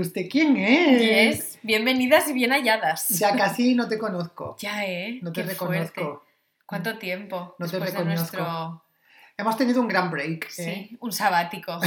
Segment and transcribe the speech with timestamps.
[0.00, 1.36] pero, ¿usted quién es?
[1.40, 1.58] Yes.
[1.62, 3.08] Bienvenidas y bien halladas.
[3.10, 4.56] Ya casi no te conozco.
[4.58, 5.18] Ya, ¿eh?
[5.22, 5.94] No te Qué reconozco.
[5.94, 6.18] fuerte.
[6.66, 7.54] ¿Cuánto tiempo?
[7.58, 8.36] No te después de reconozco.
[8.38, 8.84] nuestro...
[9.36, 10.44] Hemos tenido un gran break.
[10.44, 10.48] ¿eh?
[10.90, 11.78] Sí, un sabático.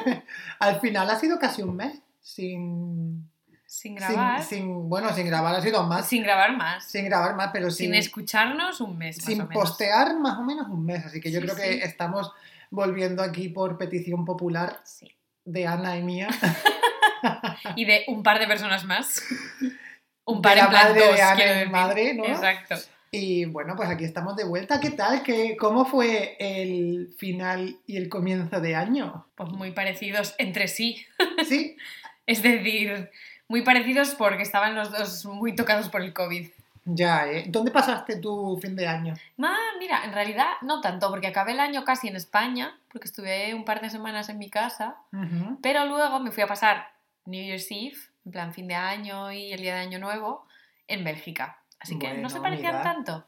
[0.60, 3.28] Al final ha sido casi un mes sin,
[3.66, 4.42] Sin sin, grabar.
[4.42, 6.06] Sin, sin- bueno, sin grabar ha sido más.
[6.08, 6.90] Sin, grabar más.
[6.92, 9.62] grabar más, pero Sin, sin, escucharnos un mes más sin o menos.
[9.62, 11.04] postear más o menos un mes.
[11.06, 11.62] Así que yo Sí, creo sí.
[11.62, 12.30] que estamos
[12.70, 15.10] volviendo aquí por petición popular Sí.
[15.44, 16.28] de Ana y mía.
[17.76, 19.22] Y de un par de personas más.
[20.24, 21.70] Un De par la en plan madre dos, de Ana quiero decir.
[21.70, 22.24] madre, ¿no?
[22.24, 22.76] Exacto.
[23.10, 24.78] Y bueno, pues aquí estamos de vuelta.
[24.80, 25.22] ¿Qué tal?
[25.22, 29.26] ¿Qué, ¿Cómo fue el final y el comienzo de año?
[29.34, 31.04] Pues muy parecidos entre sí.
[31.44, 31.76] Sí,
[32.26, 33.10] Es decir,
[33.48, 36.48] muy parecidos porque estaban los dos muy tocados por el COVID.
[36.84, 37.44] ya, ¿eh?
[37.48, 39.14] ¿Dónde pasaste tu fin de año?
[39.42, 43.52] Ah, mira, en realidad no tanto, porque acabé el año casi en España, porque estuve
[43.54, 44.96] un par de semanas en mi casa,
[45.62, 46.91] pero luego me fui a pasar
[47.26, 50.46] New Year's Eve, en plan fin de año y el día de año nuevo,
[50.88, 51.58] en Bélgica.
[51.78, 52.82] Así que no se Bueno, parecían mira.
[52.84, 53.26] tanto.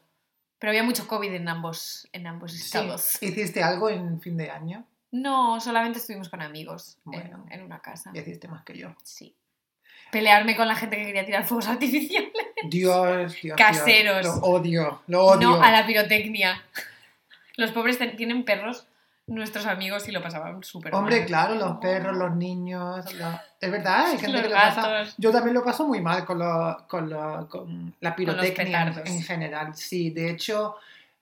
[0.59, 2.61] Pero había mucho COVID en ambos, en ambos Sí.
[2.61, 3.17] estados.
[3.21, 4.85] ¿Hiciste algo en fin de año?
[5.11, 7.45] No, solamente estuvimos con amigos en- Bueno.
[7.49, 8.11] en, una casa.
[8.13, 8.95] Ya hiciste más que yo.
[9.03, 9.35] Sí.
[10.11, 12.31] Pelearme con la gente que quería tirar fuegos artificiales.
[12.69, 13.57] Dios, Dios.
[13.57, 14.21] Caseros.
[14.21, 14.35] Dios.
[14.37, 15.49] Lo odio, lo odio.
[15.49, 16.61] No a la pirotecnia.
[17.57, 18.87] Los pobres tienen perros,
[19.27, 20.99] nuestros amigos, y lo pasaban súper mal.
[21.01, 23.11] Hombre, claro, los perros, los niños.
[23.15, 25.03] la- Es verdad, hay gente Los que lo pasa.
[25.17, 29.09] Yo también lo paso muy mal con, lo- con, lo- con la pirotecnia en- petardos.
[29.09, 29.75] en general.
[29.75, 30.75] Sí, de hecho,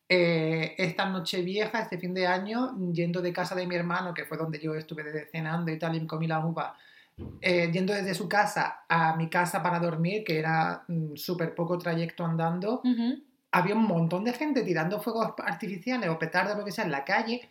[0.09, 4.25] eh, esta noche vieja, este fin de año, yendo de casa de mi hermano, que
[4.25, 6.75] fue donde yo estuve cenando y tal, y me comí la uva,
[7.41, 11.78] eh, yendo desde su casa a mi casa para dormir, que era mm, súper poco
[11.78, 13.22] trayecto andando, Ujú.
[13.52, 17.06] había un montón de gente tirando fuegos artificiales o petardos, lo que sea, en la
[17.06, 17.50] calle,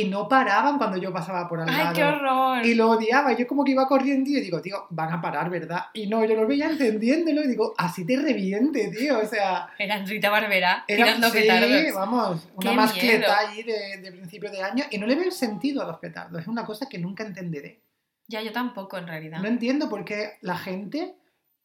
[0.00, 1.94] y no paraban cuando yo pasaba por al ¡Ay, lado.
[1.94, 2.66] qué horror!
[2.66, 5.84] Y lo odiaba, yo como que iba corriendo y digo, tío, van a parar, ¿verdad?
[5.94, 9.68] Y no, yo lo veía entendiéndolo y digo, así te reviente, tío, o sea...
[9.78, 11.94] Eran Rita Barbera Era, tirando sí, petardos.
[11.94, 13.32] vamos, una Qué mascleta miedo.
[13.38, 16.40] ahí de, de principio de año y no le veo el sentido a los petardos,
[16.40, 17.80] es una cosa que nunca entenderé.
[18.26, 19.38] Ya, yo tampoco, en realidad.
[19.40, 21.14] No entiendo por qué la gente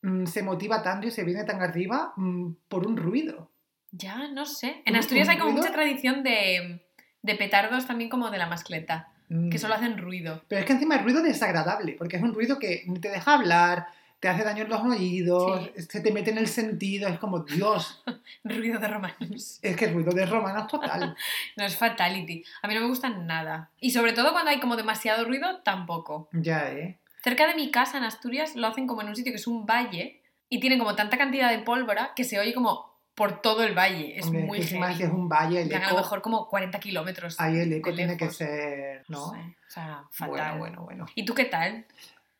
[0.03, 3.49] mm, se motiva tanto y se viene tan arriba mm, por un ruido.
[3.91, 4.83] Ya, no sé.
[4.85, 6.85] En ¿Un- Asturias hay como mucha tradición de,
[7.21, 9.49] de petardos también como de la mascleta, Mm.
[9.51, 10.41] que solo hacen ruido.
[10.47, 13.85] Pero es que encima es ruido desagradable, porque es un ruido que te deja hablar,
[14.19, 18.03] te hace daño en los oídos, se te mete en el sentido, es como, Dios,
[18.43, 19.59] Ruido de romanos.
[19.61, 21.15] es que es ruido de romanos total.
[21.57, 22.43] No es fatality.
[22.63, 23.69] A mí no me gustan nada.
[23.79, 26.27] Y sobre todo cuando hay como demasiado ruido, tampoco.
[26.33, 26.97] Ya, ¿eh?
[27.23, 29.65] Cerca de mi casa en Asturias lo hacen como en un sitio que es un
[29.67, 32.88] valle y tiene como tanta cantidad de pólvora que se oye como
[33.19, 34.17] por todo el valle.
[34.17, 34.71] Es Hombre, muy si es
[35.11, 37.37] un valle, el plan, a eco, lo mejor como 40 kilómetros.
[37.37, 39.31] ahí el eco tiene que ser, ¿no?
[39.31, 40.57] sé, o sea, fatal.
[40.57, 41.05] Bueno, bueno, bueno.
[41.15, 41.85] ¿Y tú qué tal?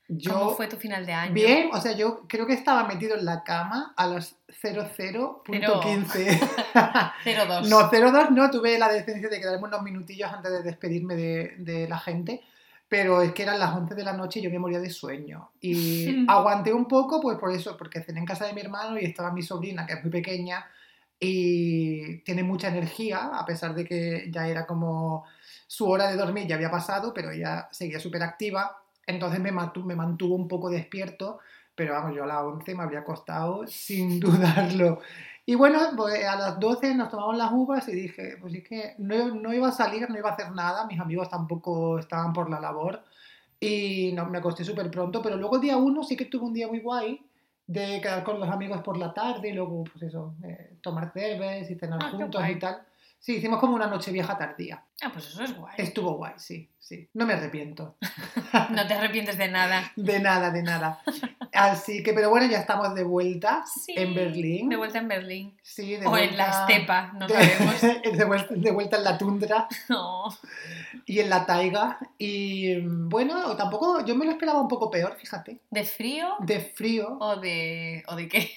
[0.08, 1.34] Yo, ¿Cómo fue tu final de año?
[1.34, 5.44] bien, o sea, yo creo que estaba metido en la cama a las 00.15.
[7.26, 7.68] 0-2.
[7.70, 11.90] No, 02 no, tuve la decencia de quedarme unos minutillos antes de despedirme de, de
[11.90, 12.42] la gente,
[12.90, 15.52] pero es que eran las 11 de la noche y yo me moría de sueño.
[15.62, 19.06] Y aguanté un poco, pues por eso, porque cené en casa de mi hermano y
[19.06, 20.66] estaba mi sobrina, que es muy pequeña
[21.20, 25.26] y tiene mucha energía, a pesar de que ya era como
[25.68, 29.86] su hora de dormir, ya había pasado, pero ella seguía súper activa, entonces me mantuvo,
[29.86, 31.40] me mantuvo un poco despierto,
[31.76, 35.00] pero vamos, yo a las 11 me habría acostado sin dudarlo.
[35.50, 38.94] Y bueno, pues a las 12 nos tomamos las uvas y dije, pues es que
[39.00, 42.52] no, no iba a salir, no iba a hacer nada, mis amigos tampoco estaban por
[42.52, 43.02] la labor
[43.60, 46.54] y no, me acosté súper pronto, pero luego el día 1 sí que tuve un
[46.54, 47.20] día muy guay
[47.66, 51.72] de quedar con los amigos por la tarde y luego, pues eso, eh, tomar cervezas
[51.72, 52.84] y cenar Ah, juntos y tal.
[53.20, 54.86] Sí, hicimos como una noche vieja tardía.
[55.02, 55.74] Ah, pues eso es guay.
[55.78, 57.10] Estuvo guay, sí, sí.
[57.14, 57.98] No me arrepiento.
[58.72, 59.92] No te arrepientes de nada.
[59.96, 61.02] De nada, de nada.
[61.54, 64.70] Así que, pero bueno, ya estamos de vuelta Sí, en Berlín.
[64.70, 65.58] De vuelta en Berlín.
[65.62, 67.82] Sí, de O en la vuelta- estepa, no sabemos.
[68.18, 70.24] de vuelta, de vuelta en la tundra No.
[71.06, 72.00] y en la taiga.
[72.18, 75.60] Y bueno, tampoco, yo me lo esperaba un poco peor, fíjate.
[75.70, 77.18] ¿De frío De frío.
[77.20, 78.50] o de, o de qué?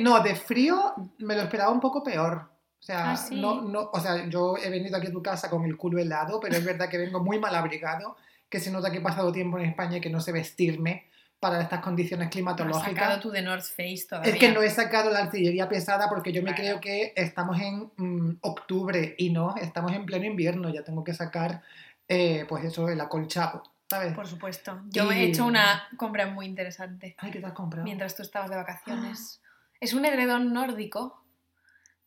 [0.00, 2.50] No, de frío me lo esperaba un poco peor.
[2.86, 3.34] O sea, Ah, sí.
[3.40, 6.38] no, no, o sea, yo he venido aquí a tu casa con el culo helado,
[6.38, 8.16] pero es verdad que vengo muy mal abrigado,
[8.48, 11.08] que se nota que he pasado tiempo en España y que no sé vestirme
[11.40, 12.94] para estas condiciones Has climatológicas.
[12.94, 14.32] sacado tú de North Face todavía.
[14.32, 17.90] Es que no he sacado la artillería pesada porque yo me creo que estamos en
[17.96, 21.62] mm, octubre y no, estamos en pleno invierno, ya tengo que sacar,
[22.06, 24.14] eh, pues eso, el acolchado, ¿sabes?
[24.14, 24.80] Por supuesto.
[24.90, 27.82] Yo Y- he hecho una compra muy interesante Ay, ¿qué te has comprado?
[27.82, 29.40] mientras tú estabas de vacaciones.
[29.80, 31.20] Es un edredón nórdico,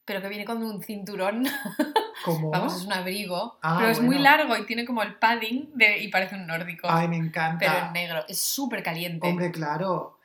[0.09, 1.45] pero que viene con un cinturón.
[2.25, 2.49] ¿Cómo?
[2.49, 3.59] Vamos, es un abrigo.
[3.61, 6.87] Ah, pero es muy largo y tiene como el padding de- y parece un nórdico.
[6.89, 7.59] Ay, me encanta.
[7.59, 8.25] pero en negro.
[8.27, 9.27] Es súper caliente.
[9.29, 10.17] Hombre, claro.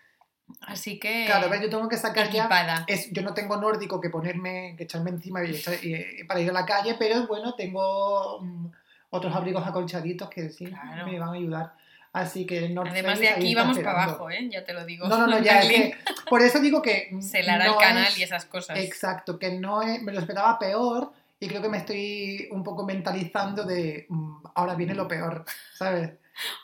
[0.62, 1.26] Así que.
[1.26, 2.44] Claro, ver, yo tengo que sacar ya...
[2.44, 2.84] equipada.
[2.88, 6.64] Es, yo no tengo nórdico que ponerme, que echarme encima y- para ir a la
[6.64, 8.66] calle, pero bueno, tengo mm,
[9.10, 11.06] otros abrigos acolchaditos que sí Claro.
[11.06, 11.74] me van a ayudar.
[12.14, 14.48] Así que el North Además Face de aquí vamos para abajo, ¿eh?
[14.50, 15.06] Ya te lo digo.
[15.08, 15.94] No, no, no, ya es que,
[16.30, 18.78] por eso digo que Se la hará no el canal es- y esas cosas.
[18.78, 22.84] Exacto, que no es, me lo esperaba peor y creo que me estoy un poco
[22.86, 25.44] mentalizando de mm, ahora viene lo peor,
[25.74, 26.12] ¿sabes?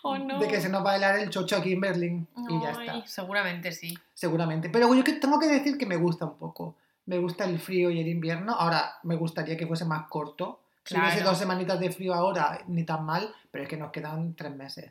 [0.03, 0.39] Oh, no.
[0.41, 3.07] De que se nos va a helar el chocho aquí en Berlín y ya está,
[3.07, 3.97] Seguramente sí.
[4.15, 4.69] seguramente.
[4.71, 6.75] Pero yo tengo que decir que me gusta un poco.
[7.07, 8.53] Me gusta el frío y el invierno.
[8.55, 10.61] Ahora me gustaría que fuese más corto.
[10.85, 11.31] Si hubiese Claro.
[11.31, 14.91] dos semanitas de frío ahora, ni tan mal, pero es que nos quedan tres meses,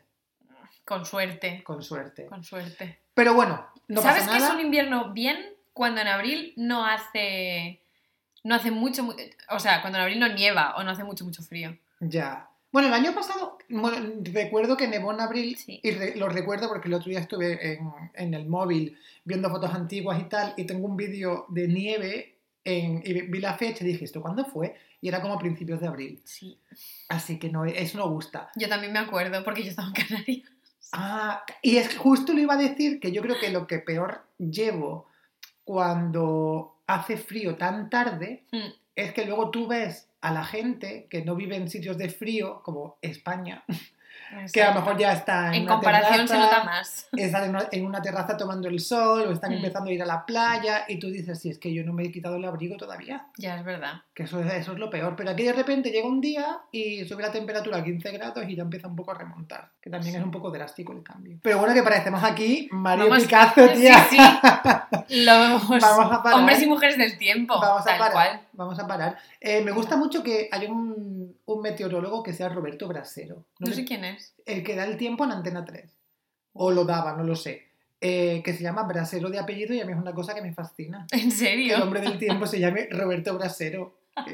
[0.84, 1.62] Con suerte.
[1.64, 2.26] con suerte.
[2.26, 3.00] Con suerte.
[3.14, 4.54] Pero bueno, no ¿Sabes pasa que es nada.
[4.54, 5.38] un invierno bien
[5.72, 7.80] cuando en abril no hace.
[8.42, 9.02] No hace mucho.
[9.02, 9.14] mu-
[9.50, 11.76] O sea, cuando en abril no nieva o no hace mucho, mucho frío.
[12.00, 12.48] Ya.
[12.72, 13.96] Bueno, el año pasado, bueno,
[14.32, 15.80] recuerdo que nevó en abril Sí.
[15.82, 19.74] y re- lo recuerdo porque el otro día estuve en, en el móvil viendo fotos
[19.74, 23.88] antiguas y tal y tengo un vídeo de nieve en, y vi la fecha y
[23.88, 24.76] dije, ¿esto cuándo fue?
[25.00, 26.20] Y era como a principios de abril.
[26.24, 26.60] Sí.
[27.08, 28.50] Así que no, eso no gusta.
[28.54, 30.48] Yo también me acuerdo porque yo estaba en Canarias.
[30.92, 33.78] Ah, y es que justo lo iba a decir que yo creo que lo que
[33.78, 35.06] peor llevo
[35.64, 38.72] cuando hace frío tan tarde Mm.
[38.96, 42.60] es que luego tú ves a la gente que no vive en sitios de frío,
[42.62, 43.64] como España,
[44.52, 47.08] que a lo mejor ya está en, En una comparación se terraza, nota más.
[47.16, 49.54] están en una, terraza tomando el sol o están Mm.
[49.56, 52.04] empezando a ir a la playa y tú dices, si es que yo no me
[52.04, 54.02] he quitado el abrigo todavía, Ya, es verdad.
[54.14, 55.14] que eso, es- eso es lo peor.
[55.16, 58.54] Pero aquí de repente llega un día y sube la temperatura a 15 grados y
[58.56, 61.38] ya empieza un poco a remontar, que también es un poco drástico el cambio.
[61.42, 64.06] Pero bueno, que parecemos aquí Mario Vamos- Picasso, Sí, tía.
[64.08, 64.18] sí.
[65.24, 66.38] Los Vamos a parar.
[66.38, 67.58] hombres y mujeres del tiempo.
[67.60, 68.12] Vamos a tal parar.
[68.12, 68.40] cual.
[68.52, 69.18] Vamos a parar.
[69.40, 71.19] Eh, me gusta mucho que haya un,
[71.54, 73.44] un meteorólogo que sea Roberto Brasero.
[73.58, 74.34] No sé quién es.
[74.46, 75.96] el que da el tiempo en Antena 3.
[76.54, 77.68] O lo daba, no lo sé.
[78.00, 80.52] Eh, que se llama Brasero de apellido y a mí es una cosa que me
[80.54, 81.06] fascina.
[81.12, 81.82] ¿En Que el serio?
[81.82, 83.98] hombre del tiempo se llame Roberto Brasero.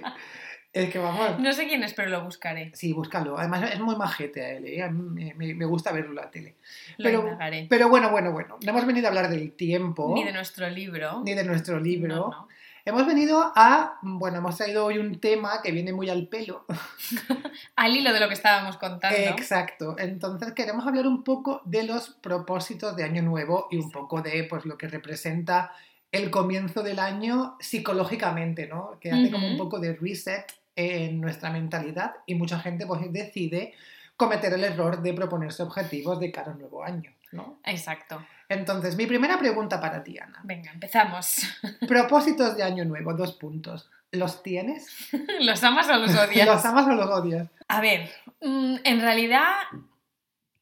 [0.72, 1.38] Es que vamos.
[1.40, 2.70] No sé quién es, pero lo buscaré.
[2.74, 3.38] Sí, búscalo.
[3.38, 4.66] Además es muy majete a él.
[4.66, 4.82] ¿eh?
[4.82, 6.56] A mí me, me- me gusta verlo en la tele.
[6.98, 7.66] Lo Pero- indagaré.
[7.70, 8.58] Pero bueno, bueno, bueno.
[8.62, 10.12] No hemos venido a hablar del tiempo.
[10.14, 11.22] Ni de nuestro libro.
[11.24, 12.14] ni de nuestro libro.
[12.14, 12.48] No, no.
[12.87, 13.99] Hemos venido a.
[14.00, 16.65] Bueno, hemos traído hoy un tema que viene muy al pelo.
[17.75, 19.19] Al hilo de lo que estábamos contando.
[19.19, 19.97] Exacto.
[19.99, 24.44] Entonces queremos hablar un poco de los propósitos de Año Nuevo y un poco de
[24.44, 25.73] pues, lo que representa
[26.12, 28.99] el comienzo del año psicológicamente, ¿no?
[29.00, 30.47] Que hace como un poco de reset
[30.77, 33.75] en nuestra mentalidad y mucha gente pues decide
[34.17, 37.59] cometer el error de proponerse objetivos de cara a un nuevo año, ¿no?
[37.65, 38.25] Exacto.
[38.48, 40.40] Entonces, mi primera pregunta para ti, Ana.
[40.44, 41.38] Venga, empezamos.
[41.88, 43.90] Propósitos de Año Nuevo, dos puntos.
[44.12, 44.88] ¿Los tienes?
[45.40, 46.46] ¿Los amas o los odias?
[46.54, 47.48] ¿Los amas o los odias?
[47.69, 48.08] A ver,
[48.40, 49.52] mm, en realidad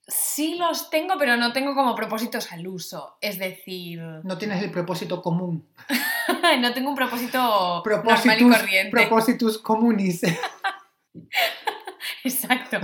[0.06, 3.16] sí los tengo, pero no tengo como propósitos al uso.
[3.20, 5.66] Es decir, No tienes el propósito común.
[6.60, 8.90] no tengo un propósito normal y corriente.
[8.90, 10.22] propositus communis.
[12.24, 12.78] Exacto.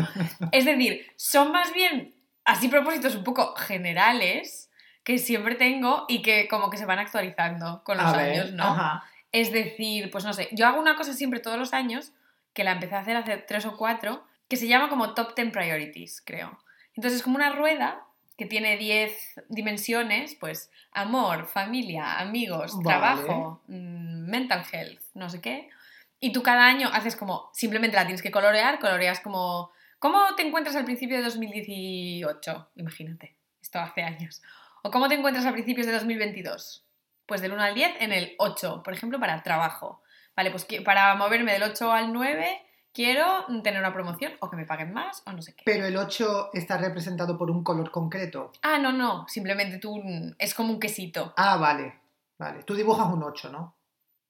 [0.53, 4.70] Es decir, son más bien así propósitos un poco generales
[5.05, 8.53] que siempre tengo y que como que se van actualizando con los A ver, años,
[8.53, 8.65] ¿no?
[8.65, 9.05] ajá.
[9.33, 12.13] Es decir, pues no sé, yo hago una cosa siempre todos los años,
[12.53, 15.53] que la empecé a hacer hace tres o cuatro, que se llama como Top 10
[15.53, 16.59] Priorities, creo.
[16.97, 18.05] Entonces es como una rueda
[18.37, 22.85] que tiene 10 dimensiones, pues amor, familia, amigos, Vale.
[22.89, 25.69] trabajo, mm, mental health, no sé qué.
[26.19, 30.43] Y tú cada año haces como, simplemente la tienes que colorear, coloreas como, ¿cómo te
[30.43, 32.71] encuentras al principio de 2018?
[32.77, 34.43] Imagínate, esto hace años.
[34.83, 36.87] ¿O cómo te encuentras a principios de 2022?
[37.27, 40.03] Pues del 1 al 10 en el 8, por ejemplo, para trabajo.
[40.37, 44.67] Vale, pues para moverme del 8 al 9 quiero tener una promoción o que me
[44.67, 45.63] paguen más o no sé qué.
[45.65, 48.53] Pero el 8 está representado por un color concreto.
[48.63, 51.35] Ah, no, no, simplemente tú mm, es como un quesito.
[51.37, 52.01] Ah, vale.
[52.39, 52.63] Vale.
[52.63, 53.77] Tú dibujas un 8, ¿no?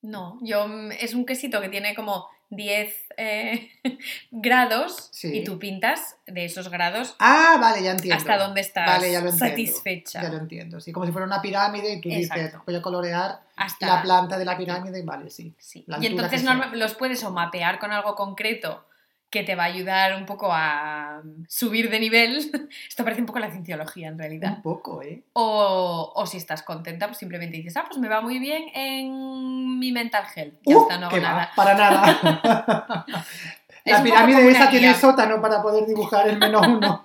[0.03, 3.71] No, yo mm, es un quesito que tiene como 10 eh,
[4.31, 5.39] grados Sí.
[5.39, 8.17] y tú pintas de esos grados Ah, vale, ya entiendo.
[8.17, 9.47] hasta dónde estás Vale, ya lo entiendo.
[9.47, 10.23] satisfecha.
[10.23, 10.81] Ya lo entiendo.
[10.81, 14.39] Sí, como si fuera una pirámide y tú dices, voy a colorear Hasta la planta
[14.39, 15.55] de la pirámide, vale, sí.
[15.59, 15.85] Sí.
[16.01, 18.85] Y entonces norma- los puedes o mapear con algo concreto
[19.31, 22.39] que te va a ayudar un poco a mm, subir de nivel.
[22.89, 24.55] Esto parece un poco la cienciología en realidad.
[24.57, 25.23] Un poco, ¿eh?
[25.35, 29.79] O, o si estás contenta, pues simplemente dices, ah, pues me va muy bien en
[29.79, 30.55] mi mental health.
[30.67, 31.51] Ya Uh, está, no hago va, nada.
[31.55, 33.07] para nada.
[33.87, 37.03] La pirámide esa tiene sótano para poder dibujar el menos uno.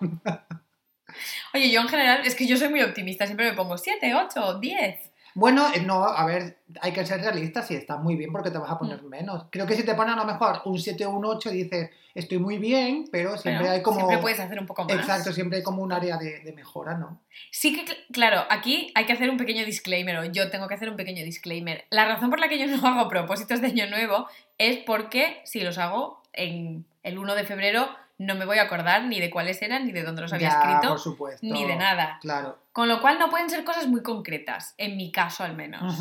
[1.54, 4.60] Oye, yo en general, es que yo soy muy optimista, siempre me pongo 7, 8,
[4.60, 5.12] 10.
[5.36, 8.58] Bueno, eh, no, a ver, hay que ser realistas y está muy bien porque te
[8.58, 9.46] vas a poner menos.
[9.52, 12.40] Creo que si te ponen a lo mejor un 7 o un 8 dices, estoy
[12.40, 13.98] muy bien, pero siempre Pero hay como...
[13.98, 14.94] Siempre puedes hacer un poco más.
[14.94, 17.20] Exacto, siempre hay como un área de, de mejora, ¿no?
[17.52, 20.76] Sí que, cl- claro, aquí hay que hacer un pequeño disclaimer, o yo tengo que
[20.76, 21.84] hacer un pequeño disclaimer.
[21.90, 24.28] La razón por la que yo no hago propósitos de año nuevo
[24.58, 29.04] es porque si los hago en el 1 de febrero no me voy a acordar
[29.06, 31.46] ni de cuáles eran, ni de dónde los había Ya, escrito, por supuesto.
[31.46, 32.18] ni de nada.
[32.22, 32.60] Claro.
[32.72, 35.98] Con lo cual no pueden ser cosas muy concretas, en mi caso al menos.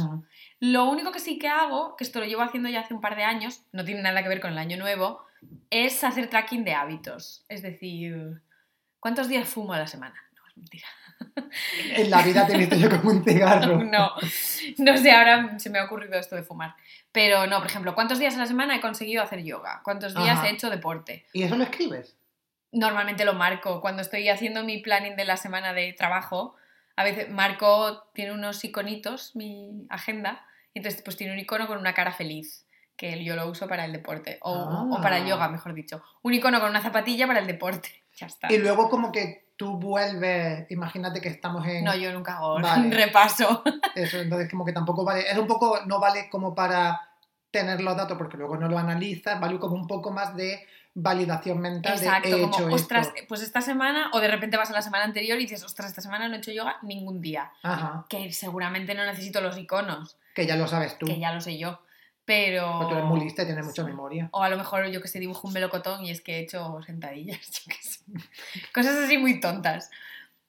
[0.61, 3.17] Lo único que sí que hago, que esto lo llevo haciendo ya hace un par
[3.17, 5.21] de años, no tiene nada que ver con el año nuevo,
[5.71, 7.45] es hacer tracking de hábitos.
[7.49, 8.41] Es decir,
[9.01, 10.15] ¿cuántos días fumo a la semana?
[10.57, 10.87] Mentira.
[11.97, 13.79] En la vida te he visto yo como un cigarro.
[13.85, 14.13] No,
[14.79, 16.75] no sé, ahora se me ha ocurrido esto de fumar.
[17.13, 19.81] Pero no, por ejemplo, ¿cuántos días a la semana he conseguido hacer yoga?
[19.85, 20.49] ¿Cuántos días Ajá.
[20.49, 21.25] he hecho deporte?
[21.33, 22.17] ¿Y eso lo escribes?
[22.73, 23.81] Normalmente lo marco.
[23.81, 26.57] Cuando estoy haciendo mi planning de la semana de trabajo,
[26.97, 31.79] a veces marco, tiene unos iconitos, mi agenda, y entonces pues tiene un icono con
[31.79, 35.29] una cara feliz, que yo lo uso para el deporte, o, o para el Ah.
[35.29, 36.03] yoga, mejor dicho.
[36.23, 38.03] Un icono con una zapatilla para el deporte.
[38.17, 38.53] Ya está.
[38.53, 41.85] Y luego como que tú vuelves, imagínate que estamos en...
[41.85, 42.91] No, yo nunca hago Vale.
[42.95, 43.63] repaso.
[43.95, 47.01] Eso, entonces como que tampoco vale, es un poco, no vale como para
[47.51, 51.59] tener los datos porque luego no lo analizas, vale como un poco más de validación
[51.61, 53.21] mental Exacto, de he como, hecho ostras, esto.
[53.29, 56.01] pues esta semana, o de repente vas a la semana anterior y dices, ostras, esta
[56.01, 57.51] semana no he hecho yoga ningún día.
[57.63, 61.07] Ajá, Que seguramente no necesito los iconos, que ya lo sabes tú.
[61.07, 61.81] que ya lo sé yo.
[62.25, 62.79] Pero.
[62.79, 64.29] Porque tú eres muy lista y tienes mucha memoria.
[64.33, 66.81] O a lo mejor yo que sé, dibujo un melocotón y es que he hecho
[66.83, 68.01] sentadillas, yo sé.
[68.73, 69.91] Cosas así muy tontas.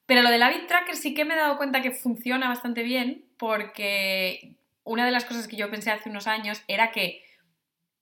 [0.06, 3.24] Pero lo del habit tracker sí que me he dado cuenta que funciona bastante bien
[3.36, 7.24] porque una de las cosas que yo pensé hace unos años era que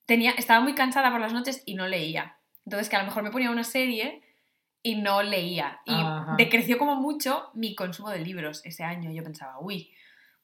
[0.05, 2.37] tenía, estaba muy cansada por las noches y no leía.
[2.67, 4.23] Entonces que a lo mejor me ponía una serie
[4.83, 5.81] y no leía.
[5.87, 6.35] Y Ajá.
[6.37, 9.11] decreció como mucho mi consumo de libros ese año.
[9.11, 9.91] Yo pensaba, uy,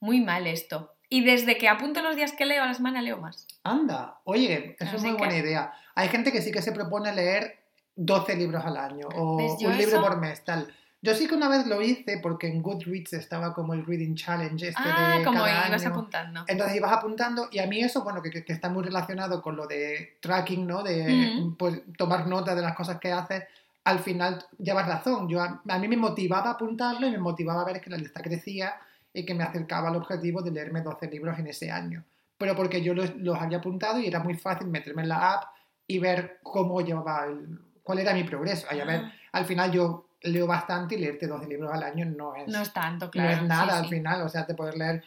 [0.01, 0.95] muy mal esto.
[1.13, 3.47] Y desde que apunto los días que leo a la semana leo más.
[3.65, 5.73] Anda, oye, eso es Así muy que- buena idea.
[5.97, 7.59] Hay gente que sí que se propone leer
[7.97, 10.73] 12 libros al año o un libro eso- por mes, tal.
[11.03, 14.69] Yo sí que una vez lo hice porque en Goodreads estaba como el Reading Challenge
[14.69, 15.91] este Ah, de como cada ibas año.
[15.95, 16.45] apuntando.
[16.47, 19.57] Entonces ibas apuntando y a mí eso, bueno, que, que- que está muy relacionado con
[19.57, 20.83] lo de tracking, ¿no?
[20.83, 21.57] De Mm.
[21.57, 23.45] pues, tomar nota de las cosas que haces.
[23.83, 25.27] Al final llevas razón.
[25.29, 28.21] Yo, a, a mí me motivaba apuntarlo y me motivaba a ver que la lista
[28.23, 28.75] crecía
[29.13, 32.05] y que me acercaba al objetivo de leerme 12 libros en ese año.
[32.39, 35.45] Pero porque yo los, los había apuntado y era muy fácil meterme en la app
[35.87, 38.67] y ver cómo llevaba, el, cuál era mi progreso.
[38.75, 39.03] Y a ver,
[39.33, 42.61] Ah, al final yo leo bastante y leerte 12 libros al año no es, no
[42.61, 43.31] es tanto, no claro.
[43.31, 43.95] es nada sí, al sí.
[43.97, 45.03] final, o sea, te puedes leer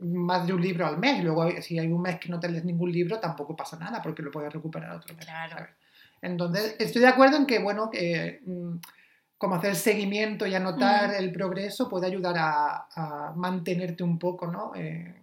[0.00, 2.64] más de un libro al mes, luego si hay un mes que no te lees
[2.64, 5.24] ningún libro tampoco pasa nada porque lo puedes recuperar otro mes.
[5.24, 5.52] Claro.
[5.52, 5.70] ¿sabes?
[6.22, 8.76] Entonces, estoy de acuerdo en que, bueno, que mm,
[9.44, 11.14] como hacer seguimiento y anotar Mm.
[11.16, 14.72] el progreso puede ayudar a, a mantenerte un poco, ¿no?
[14.74, 15.14] Eh,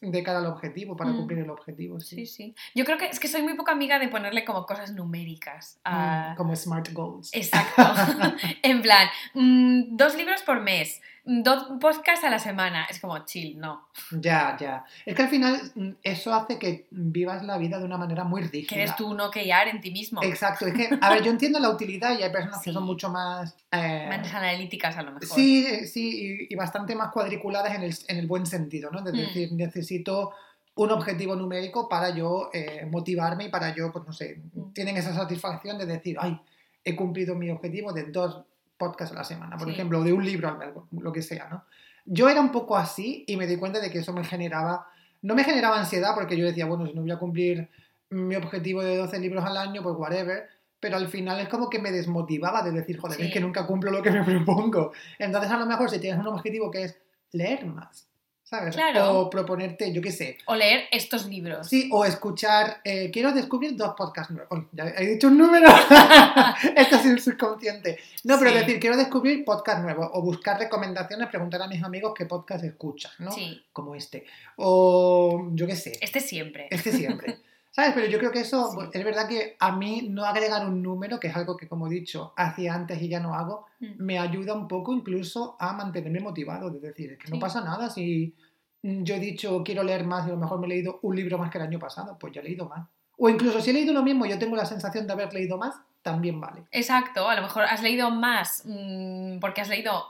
[0.00, 1.16] de cara al objetivo, para Mm.
[1.16, 2.26] cumplir el objetivo, Sí, sí.
[2.26, 2.54] sí.
[2.74, 5.78] Yo creo que es que soy muy poca amiga de ponerle como cosas numéricas.
[5.84, 7.30] a- Mm, como Smart Goals.
[7.34, 7.82] Exacto.
[8.62, 12.86] en plan, mm, dos libros por mes, dos podcasts a la semana.
[12.90, 13.88] Es como chill, no.
[14.10, 14.84] Ya, ya.
[15.04, 18.42] Es que al final mm, eso hace que vivas la vida de una manera muy
[18.42, 18.68] rígida.
[18.68, 20.22] Que eres tú no quear en ti mismo.
[20.22, 23.08] Exacto, es que, a ver, yo entiendo la utilidad y hay personas que son mucho
[23.10, 23.54] más...
[23.72, 25.28] eh, Más analíticas a lo mejor.
[25.28, 28.98] sí, sí, y, y bastante más cuadriculadas en el, en el buen sentido, ¿no?
[28.98, 29.16] Es Mm.
[29.16, 30.32] decir, necesito
[30.76, 34.72] un objetivo numérico para yo eh, motivarme y para yo, pues no sé, Mm.
[34.72, 36.40] tienen esa satisfacción de decir, ay,
[36.84, 38.42] he cumplido mi objetivo de dos
[38.80, 39.74] podcasts a la semana, por Sí.
[39.74, 41.64] ejemplo, o de un libro al lo que sea, ¿no?
[42.06, 44.88] Yo era un poco así y me di cuenta de que eso me generaba,
[45.22, 47.68] no me generaba ansiedad porque yo decía, bueno, si no voy a cumplir
[48.08, 50.48] mi objetivo de 12 libros al año, pues whatever,
[50.80, 53.26] pero al final es como que me desmotivaba de decir, joder, Sí.
[53.26, 54.92] es que nunca cumplo lo que me propongo.
[55.18, 56.96] Entonces a lo mejor si tienes un objetivo que es
[57.32, 58.08] leer más,
[58.50, 58.74] ¿sabes?
[58.74, 59.20] Claro.
[59.20, 61.68] O proponerte, yo qué sé, O leer estos libros.
[61.68, 64.64] Sí, o escuchar, eh, quiero descubrir dos podcasts nuevos.
[64.72, 65.68] Ya he dicho un número.
[66.76, 67.98] Esto es el subconsciente.
[68.24, 68.58] No, pero Sí.
[68.58, 73.12] decir, quiero descubrir podcast nuevos o buscar recomendaciones, preguntar a mis amigos qué podcast escuchan,
[73.20, 73.30] ¿no?
[73.30, 73.62] Sí.
[73.72, 74.26] Como este.
[74.56, 76.66] O yo qué sé, Este siempre.
[76.70, 77.38] este siempre.
[77.72, 77.92] ¿Sabes?
[77.94, 78.76] Pero yo creo que eso, Sí.
[78.76, 81.86] pues, es verdad que a mí no agregar un número, que es algo que, como
[81.86, 83.86] he dicho, hacía antes y ya no hago, Mm.
[83.98, 86.68] me ayuda un poco incluso a mantenerme motivado.
[86.74, 88.34] Es decir, es que no pasa nada si
[88.82, 91.14] mm, yo he dicho quiero leer más y a lo mejor me he leído un
[91.14, 92.88] libro más que el año pasado, pues ya he leído más.
[93.18, 95.58] O incluso si he leído lo mismo y yo tengo la sensación de haber leído
[95.58, 96.64] más, también vale.
[96.72, 100.06] Exacto, a lo mejor has leído más mm, porque has leído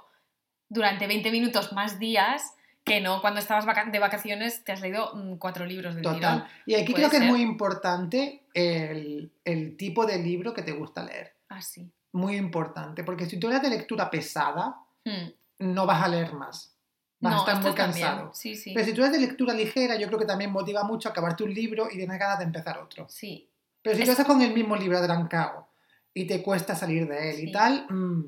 [0.69, 2.55] durante 20 minutos más días
[2.91, 6.19] que no cuando estabas de vacaciones te has leído mm, cuatro libros de Total.
[6.19, 6.45] tirón.
[6.67, 7.25] Y aquí creo que ser.
[7.27, 11.35] es muy importante el, el tipo de libro que te gusta leer.
[11.49, 11.91] Así.
[12.13, 16.77] Muy importante, porque si tú eres de lectura pesada, Mm, no vas a leer más.
[17.21, 18.31] Vas a No, estar esto muy cansado.
[18.35, 18.73] Sí, sí.
[18.75, 21.55] Pero si tú eres de lectura ligera, yo creo que también motiva mucho acabarte un
[21.55, 23.07] libro y tienes ganas de empezar otro.
[23.09, 23.49] Sí.
[23.83, 25.69] Pero si Es- tú estás con el mismo libro atrancado
[26.13, 27.49] y te cuesta salir de él Sí.
[27.49, 28.25] y tal, mm,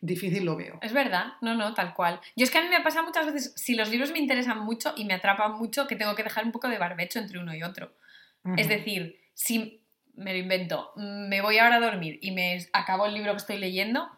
[0.00, 0.78] difícil lo veo.
[0.82, 2.20] Es verdad, no, no, tal cual.
[2.36, 4.94] Yo es que a mí me pasa muchas veces, si los libros me interesan mucho
[4.96, 7.62] y me atrapan mucho, que tengo que dejar un poco de barbecho entre uno y
[7.62, 7.92] otro.
[8.56, 9.84] Es decir, si
[10.14, 13.58] me lo invento, me voy ahora a dormir y me acabo el libro que estoy
[13.58, 14.08] leyendo,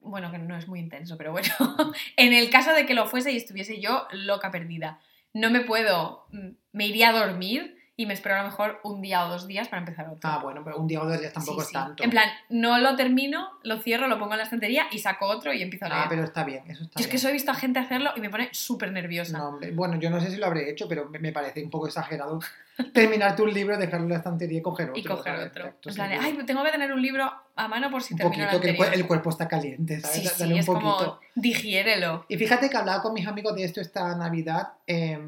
[0.00, 1.48] bueno, que no es muy intenso, pero bueno,
[2.16, 5.00] en el caso de que lo fuese y estuviese yo loca perdida,
[5.34, 9.02] no me puedo, mm, me iría a dormir y me espero a lo mejor un
[9.02, 10.20] día o dos días para empezar otro.
[10.22, 11.72] Ah, bueno, pero un día o dos días tampoco Sí, es sí.
[11.74, 12.04] tanto.
[12.04, 15.52] En plan, no lo termino, lo cierro, lo pongo en la estantería y saco otro
[15.52, 16.00] y empiezo a leer.
[16.04, 18.10] Ah, pero está bien, eso está Yo es que eso he visto a gente hacerlo
[18.14, 19.36] y me pone súper nerviosa.
[19.36, 21.88] No, hombre, Bueno, yo no sé si lo habré hecho, pero me, parece un poco
[21.88, 22.38] exagerado
[22.94, 25.00] terminarte un libro, dejarlo en la estantería y coger otro.
[25.00, 25.50] y coger ¿sabes?
[25.50, 25.64] otro.
[25.64, 28.44] Acto En plan, ay, tengo que tener un libro a mano por si un termino
[28.44, 29.02] poquito, el que el, cuer- anterior.
[29.02, 30.16] el cuerpo está caliente, ¿sabes?
[30.18, 30.96] Sí, Da- sí, Dale un es poquito.
[30.96, 32.24] como, digiérelo.
[32.28, 35.18] Y fíjate que hablaba con mis amigos de esto esta Navidad eh,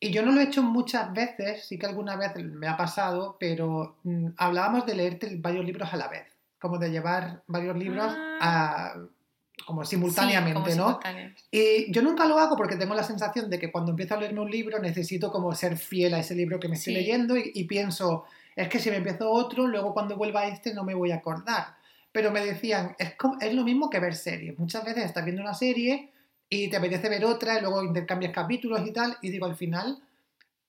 [0.00, 3.36] y yo no lo he hecho muchas veces, sí que alguna vez me ha pasado,
[3.38, 6.24] pero mm, hablábamos de leerte varios libros a la vez,
[6.58, 8.92] como de llevar varios libros Ah.
[8.94, 8.94] a-
[9.66, 10.98] como simultáneamente, Sí, como ¿no?
[11.00, 11.30] simultáneo.
[11.50, 14.40] Y yo nunca lo hago porque tengo la sensación de que cuando empiezo a leerme
[14.40, 16.98] un libro necesito como ser fiel a ese libro que me estoy Sí.
[17.00, 18.24] leyendo y, y pienso,
[18.56, 21.16] es que si me empiezo otro, luego cuando vuelva a este no me voy a
[21.16, 21.76] acordar.
[22.10, 24.58] Pero me decían, es, como- es lo mismo que ver series.
[24.58, 26.10] Muchas veces estás viendo una serie
[26.50, 30.02] y te apetece ver otra y luego intercambias capítulos y tal, y digo, al final,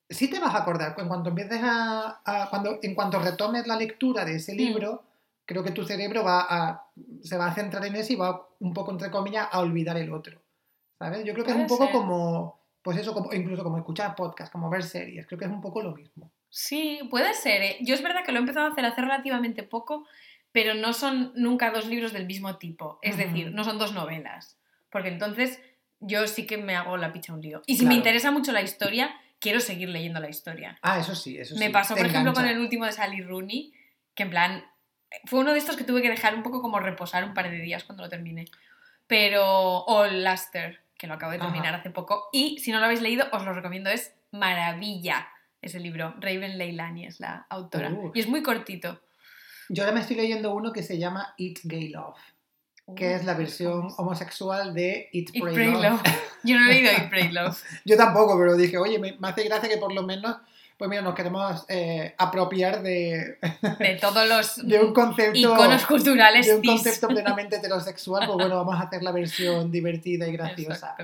[0.09, 0.95] sí te vas a acordar.
[0.97, 4.57] En cuanto empieces a, a- cuando, en cuanto retomes la lectura de ese Mm.
[4.57, 5.03] libro,
[5.45, 6.85] creo que tu cerebro va a,
[7.23, 10.13] se va a centrar en ese y va un poco, entre comillas, a olvidar el
[10.13, 10.39] otro.
[10.99, 11.25] ¿Sabes?
[11.25, 11.91] Yo creo que es un poco ser.
[11.93, 15.25] como, pues eso, como, incluso como escuchar podcast, como ver series.
[15.25, 16.31] Creo que es un poco lo mismo.
[16.47, 17.61] Sí, puede ser.
[17.63, 17.77] ¿eh?
[17.81, 20.05] Yo es verdad que lo he empezado a hacer hace relativamente poco,
[20.51, 22.99] pero no son nunca dos libros del mismo tipo.
[23.01, 24.57] Es decir, no son dos novelas.
[24.91, 25.59] Porque entonces
[26.01, 27.61] yo sí que me hago la picha un lío.
[27.65, 30.77] Y si me interesa mucho la historia, quiero seguir leyendo la historia.
[30.81, 31.59] Ah, eso sí, eso sí.
[31.59, 33.73] Me pasó, te por ejemplo, con el último de Sally Rooney,
[34.13, 34.65] que en plan,
[35.25, 37.57] fue uno de estos que tuve que dejar un poco como reposar un par de
[37.57, 38.45] días cuando lo terminé.
[39.07, 41.77] Pero, o Luster, que lo acabo de terminar Ajá.
[41.77, 42.29] hace poco.
[42.31, 45.27] Y si no lo habéis leído, os lo recomiendo, es maravilla
[45.61, 46.15] ese libro.
[46.19, 47.89] Raven Leilani es la autora.
[47.89, 48.11] Uh.
[48.13, 49.01] Y es muy cortito.
[49.69, 52.19] Yo ahora me estoy leyendo uno que se llama Eat Gay Love,
[52.95, 55.83] que es la versión homosexual de Eat, Eat, Pray, Pray, Love.
[55.83, 56.01] Love.
[56.43, 57.61] Yo no he leído Eat, Pray, Love.
[57.85, 60.37] Yo tampoco, pero dije, oye, me, me hace gracia que por lo menos,
[60.77, 63.37] pues mira, nos queremos eh, apropiar de,
[63.79, 65.37] De todos los de un concepto...
[65.37, 70.27] iconos culturales de un concepto plenamente heterosexual, pues bueno, vamos a hacer la versión divertida
[70.27, 70.95] y graciosa.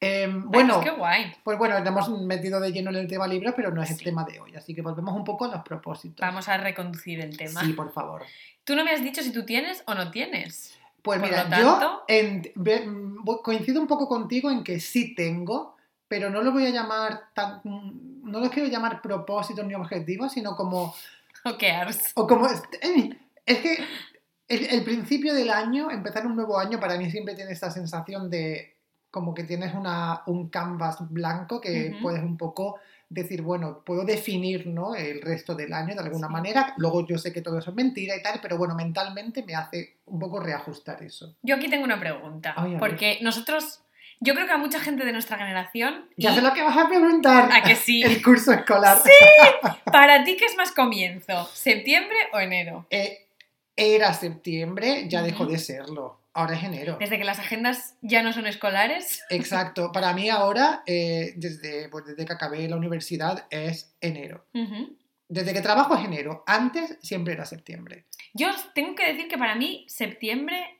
[0.00, 1.34] Eh, Ay, bueno, pues guay.
[1.42, 4.02] pues bueno, nos hemos metido de lleno en el tema libros, pero no es el
[4.02, 6.20] tema de hoy, así que volvemos un poco a los propósitos.
[6.20, 7.62] Vamos a reconducir el tema.
[7.62, 8.22] Sí, por favor.
[8.64, 10.76] Tú no me has dicho si tú tienes o no tienes.
[11.04, 12.50] Pues Por mira, yo en-
[13.42, 15.76] coincido un poco contigo en que sí tengo,
[16.08, 20.56] pero no lo voy a llamar tan, no lo quiero llamar propósitos ni objetivos, sino
[20.56, 20.94] como,
[21.44, 22.12] ¿O qué ars?
[22.14, 23.10] o como, eh,
[23.44, 23.84] es que
[24.48, 28.30] el, el principio del año, empezar un nuevo año, para mí siempre tiene esta sensación
[28.30, 28.74] de
[29.10, 32.80] como que tienes una, un canvas blanco que puedes un poco
[33.14, 34.94] decir, bueno, puedo definir ¿no?
[34.94, 36.32] el resto del año de alguna Sí.
[36.32, 36.74] manera.
[36.76, 39.96] Luego yo sé que todo eso es mentira y tal, pero bueno, mentalmente me hace
[40.06, 41.34] un poco reajustar eso.
[41.42, 42.52] Yo aquí tengo una pregunta.
[42.56, 43.80] Ay, porque nosotros,
[44.20, 46.76] yo creo que a mucha gente de nuestra generación, Ya y sé lo que vas
[46.76, 47.50] a preguntar.
[47.52, 48.98] a que sí, El curso escolar.
[49.90, 51.48] para ti, ¿qué es más comienzo?
[51.52, 52.86] ¿Septiembre o enero?
[52.90, 53.26] Eh,
[53.76, 56.18] era septiembre, ya dejó de serlo.
[56.34, 56.96] Ahora es enero.
[56.98, 59.22] Desde que las agendas ya no son escolares.
[59.30, 59.92] Exacto.
[59.92, 64.44] Para mí ahora, eh, desde, pues desde que acabé la universidad, es enero.
[65.28, 66.42] Desde que trabajo es enero.
[66.46, 68.06] Antes siempre era septiembre.
[68.34, 70.76] Yo tengo que decir que para mí septiembre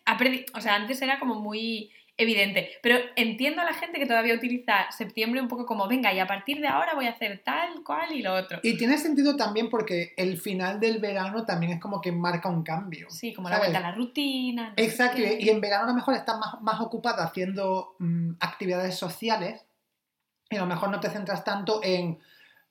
[0.52, 4.90] o sea, antes era como muy evidente, pero entiendo a la gente que todavía utiliza
[4.90, 8.12] septiembre un poco como, venga, y a partir de ahora voy a hacer tal, cual
[8.12, 8.60] y lo otro.
[8.62, 12.62] Y tiene sentido también porque el final del verano también es como que marca un
[12.62, 13.10] cambio.
[13.10, 13.70] Sí, como la ¿sabes?
[13.70, 14.68] vuelta a la rutina.
[14.68, 18.96] no Exacto, y en verano a lo mejor estás más, más ocupada haciendo mm, actividades
[18.96, 19.64] sociales
[20.50, 22.20] y a lo mejor no te centras tanto en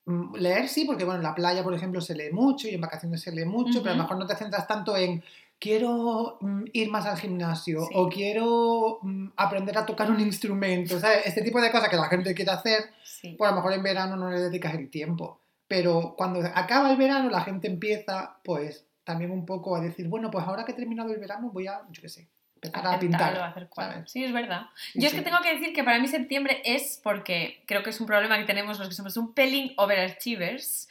[0.06, 2.82] mm, leer, sí, porque bueno, en la playa, por ejemplo, se lee mucho y en
[2.82, 5.22] vacaciones se lee mucho, pero a lo mejor no te centras tanto en
[5.64, 7.94] quiero mm, ir más al gimnasio Sí.
[7.96, 11.22] o quiero mm, aprender a tocar un instrumento, ¿sabes?
[11.26, 13.36] Este tipo de cosas que la gente quiere hacer, Sí.
[13.38, 15.40] pues a lo mejor en verano no le dedicas el tiempo.
[15.70, 20.30] Pero cuando acaba el verano, la gente empieza, pues, también un poco a decir, bueno,
[20.30, 23.00] pues ahora que he terminado el verano, voy a, yo qué sé, empezar a Hacer
[23.00, 23.38] pintar.
[23.38, 23.70] o hacer.
[23.74, 24.12] ¿sabes?
[24.12, 24.64] Sí, es verdad.
[24.92, 25.18] Sí, Yo es sí.
[25.20, 28.38] que tengo que decir que para mí septiembre es porque creo que es un problema
[28.38, 30.90] que tenemos los que somos un pelín overachievers,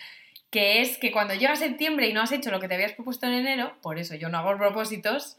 [0.52, 3.26] que es que cuando llega septiembre y no has hecho lo que te habías propuesto
[3.26, 5.38] en enero, por eso yo no hago propósitos,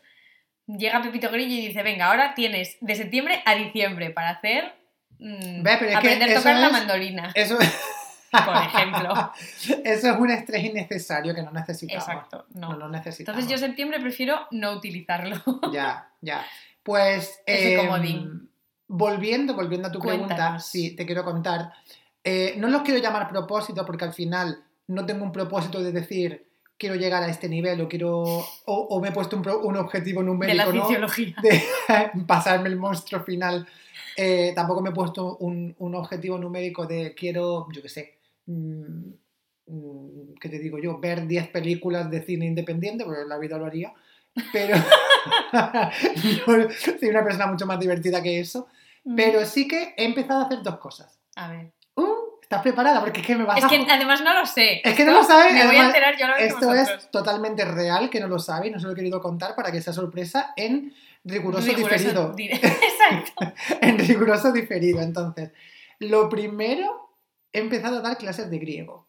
[0.67, 4.73] llega Pepito Grillo y dice, venga, ahora tienes de septiembre a diciembre para hacer
[5.19, 7.57] mm, Ve, pero es que aprender a tocar la es- mandolina, Eso,
[8.31, 9.31] por ejemplo.
[9.83, 12.03] eso es un estrés innecesario que no necesitamos.
[12.07, 12.77] Exacto, No, no.
[12.77, 13.39] lo necesitamos.
[13.39, 15.37] Entonces yo septiembre prefiero no utilizarlo.
[15.71, 16.43] Ya, ya.
[16.81, 17.39] Pues.
[17.45, 18.49] Ese comodín.
[18.87, 21.71] volviendo, volviendo a tu pregunta, sí, te quiero contar.
[22.23, 26.45] Eh, no los quiero llamar propósito porque al final no tengo un propósito de decir
[26.77, 30.25] quiero llegar a este nivel o quiero o, o me he puesto un, objetivo de
[30.25, 30.85] la numérico, ¿no?
[30.85, 31.35] fisiología.
[31.41, 31.63] de
[32.27, 33.67] pasarme el monstruo final.
[34.15, 39.09] Eh, tampoco me he puesto un, un objetivo numérico de quiero, yo qué sé, mm,
[39.67, 40.99] mm, ¿qué te digo yo?
[40.99, 43.93] Ver 10 películas de cine independiente, porque en la vida lo haría,
[44.51, 44.75] pero
[46.37, 48.67] yo soy una persona mucho más divertida que eso.
[49.05, 49.15] Mm.
[49.15, 51.19] Pero sí que he empezado a hacer dos cosas.
[51.35, 51.71] A ver.
[52.53, 52.99] ¿Estás preparada?
[52.99, 53.67] Porque es que me vas Es a...
[53.67, 54.81] que además no lo sé.
[54.83, 57.03] Es que no lo sabes, Me voy a enterar yo Esto vosotros.
[57.03, 59.71] es totalmente real, que no lo sabe y no se lo he querido contar para
[59.71, 62.35] que sea sorpresa en riguroso, Riguroso diferido.
[62.37, 63.53] Exacto.
[63.81, 65.01] en riguroso diferido.
[65.01, 65.51] Entonces,
[65.97, 67.17] lo primero,
[67.51, 69.07] he empezado a dar clases de griego.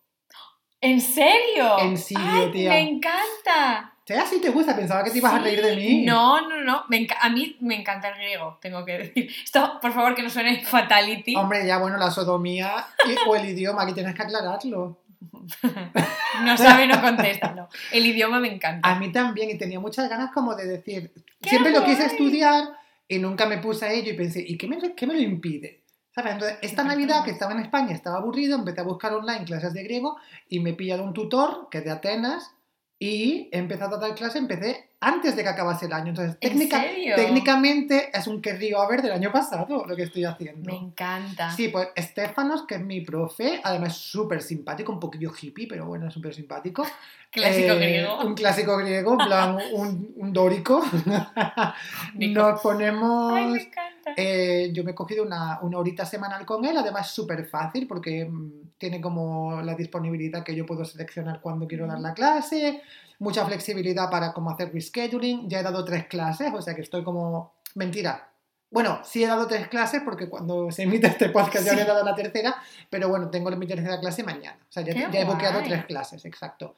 [0.80, 1.78] ¿En serio?
[1.80, 2.70] En serio, Ay, tía.
[2.70, 3.93] Me encanta.
[4.07, 5.45] Sea, así te gusta, pensaba que te ibas a Sí.
[5.45, 6.05] reír de mí.
[6.05, 6.85] No, no, no.
[6.88, 9.31] Me a mí me encanta el griego, tengo que decir.
[9.43, 11.35] Esto, por favor, que no suene fatality.
[11.37, 15.01] Hombre, ya bueno, la sodomía y- o el idioma, aquí tienes que aclararlo.
[16.45, 17.53] No sabe, no contesta.
[17.55, 17.69] No.
[17.93, 18.90] El idioma me encanta.
[18.90, 22.64] A mí también, y tenía muchas ganas como de decir, ¡Qué siempre lo quise estudiar
[23.09, 25.83] y nunca me puse a ello y pensé, ¿y qué me, qué me lo impide?
[26.14, 26.33] ¿Sabes?
[26.35, 29.83] Entonces, esta Navidad que estaba en España, estaba aburrido, empecé a buscar online clases de
[29.85, 30.17] griego
[30.49, 32.53] y me he pillado un tutor que es de Atenas
[32.98, 36.09] y he empezado a dar clase, empecé antes de que acabase el año.
[36.09, 37.14] Entonces, ¿En técnica, serio?
[37.17, 38.40] técnicamente es un
[38.81, 40.71] haber del año pasado lo que estoy haciendo.
[40.73, 41.51] Me encanta.
[41.51, 45.87] Sí, pues Estefanos, que es mi profe, además es súper simpático, un poquillo hippie, pero
[45.87, 46.85] bueno, súper simpático.
[47.31, 48.21] Clásico Eh, griego.
[48.25, 50.81] Un clásico griego, plan un, un dórico.
[52.14, 53.33] Nos ponemos...
[53.35, 54.12] Ay, me encanta.
[54.17, 57.87] eh, yo me he cogido una, una horita semanal con él, además es súper fácil
[57.87, 62.83] porque mm, tiene como la disponibilidad que yo puedo seleccionar cuando quiero dar la clase,
[63.18, 67.03] mucha flexibilidad para como hacer rescheduling, ya he dado tres clases, o sea que estoy
[67.05, 67.55] como...
[67.74, 68.31] Mentira.
[68.70, 71.77] Bueno, sí he dado tres clases porque cuando se emite este podcast ya Sí.
[71.77, 72.57] le he dado la tercera,
[72.90, 74.59] pero bueno, tengo mi tercera clase mañana.
[74.68, 76.74] O sea, ya, ¡Qué ya he bloqueado tres clases, exacto.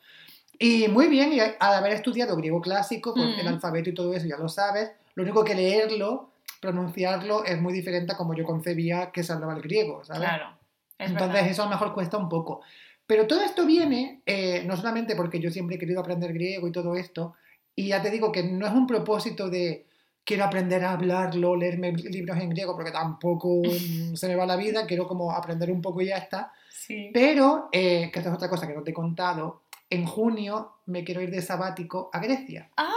[0.58, 3.40] Y muy bien, y al haber estudiado griego clásico, Mm.
[3.40, 7.72] el alfabeto y todo eso ya lo sabes, lo único que leerlo, pronunciarlo es muy
[7.72, 10.22] diferente a como yo concebía que se hablaba el griego, ¿sabes?
[10.28, 10.50] Claro.
[10.98, 11.50] Es Entonces verdad.
[11.50, 12.62] eso a lo mejor cuesta un poco.
[13.06, 16.72] Pero todo esto viene, eh, no solamente porque yo siempre he querido aprender griego y
[16.72, 17.34] todo esto,
[17.74, 19.86] y ya te digo que no es un propósito de
[20.24, 23.62] quiero aprender a hablarlo, leerme libros en griego, porque tampoco
[24.14, 26.52] se me va la vida, quiero como aprender un poco y ya está.
[26.70, 27.10] Sí.
[27.14, 31.04] Pero, eh, que esta es otra cosa que no te he contado, en junio me
[31.04, 32.70] quiero ir de sabático a Grecia.
[32.76, 32.92] Ah,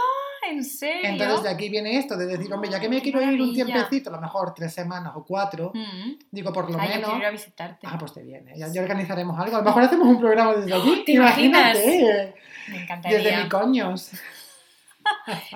[0.50, 1.08] ¿en serio?
[1.10, 4.10] Entonces de aquí viene esto, de decir, hombre, ya que me quiero ir un tiempecito,
[4.10, 6.12] a lo mejor tres semanas o cuatro, Mm.
[6.30, 7.10] digo, por lo Ay, yo menos...
[7.10, 7.86] quiero ir a visitarte.
[7.88, 9.56] Ah, pues te viene, ya, ya organizaremos algo.
[9.56, 11.02] A lo mejor hacemos un programa desde allí.
[11.04, 11.76] ¿Te imaginas?
[11.76, 12.34] Imagínate,
[12.68, 13.42] Me desde encantaría.
[13.44, 14.10] mi coños.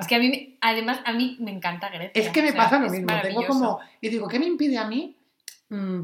[0.01, 2.11] Es que a mí, además, a mí me encanta Grecia.
[2.15, 3.09] Es que me o sea, pasa lo mismo.
[3.23, 3.79] Tengo como.
[4.01, 5.15] Y digo, ¿qué me impide a mí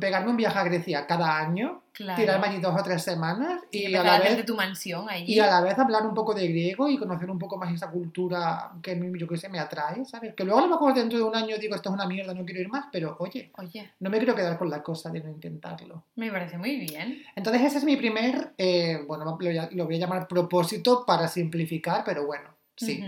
[0.01, 1.83] pegarme un viaje a Grecia cada año?
[1.93, 2.19] Claro.
[2.21, 4.47] Tirarme allí dos o tres semanas y y, a la de vez.
[4.47, 5.35] tu mansión allí.
[5.35, 7.91] Y a la vez hablar un poco de griego y conocer un poco más esa
[7.91, 10.35] cultura que yo que sé, me atrae, ¿sabes?
[10.35, 12.45] Que luego a lo mejor dentro de un año digo, esto es una mierda, no
[12.45, 15.29] quiero ir más, pero oye, Oye, no me quiero quedar con la cosa de no
[15.29, 16.05] intentarlo.
[16.15, 17.23] me parece muy bien.
[17.37, 22.25] Entonces ese es mi primer, eh, bueno, lo, voy a- llamar propósito para simplificar, pero
[22.25, 23.05] bueno, sí.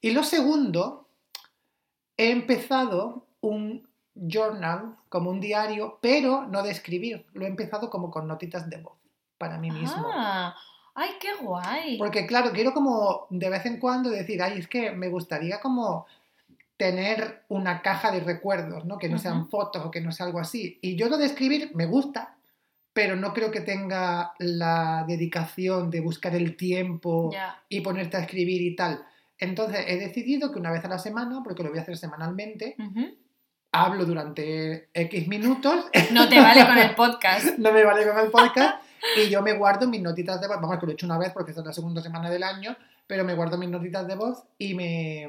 [0.00, 1.06] Y lo segundo,
[2.16, 8.10] he empezado un journal, como un diario, pero no de escribir, lo he empezado como
[8.10, 8.94] con notitas de voz
[9.38, 10.06] para mí mismo.
[10.12, 10.54] Ah,
[10.94, 11.98] ay, qué guay.
[11.98, 16.06] Porque claro, quiero como de vez en cuando decir, ay, es que me gustaría como
[16.76, 18.98] tener una caja de recuerdos, ¿no?
[18.98, 20.78] Que no sean fotos o que no sea algo así.
[20.82, 22.36] Y yo lo de escribir me gusta,
[22.92, 27.30] pero no creo que tenga la dedicación de buscar el tiempo
[27.68, 29.04] y ponerte a escribir y tal.
[29.38, 32.76] Entonces he decidido que una vez a la semana, porque lo voy a hacer semanalmente.
[33.74, 37.46] Hablo durante X minutos, No te vale con el podcast.
[37.58, 38.76] no me vale con el podcast,
[39.16, 41.32] y yo me guardo mis notitas de voz, vamos, que lo he hecho una vez
[41.32, 44.44] porque esta es la segunda semana del año, pero me guardo mis notitas de voz
[44.58, 45.28] y me...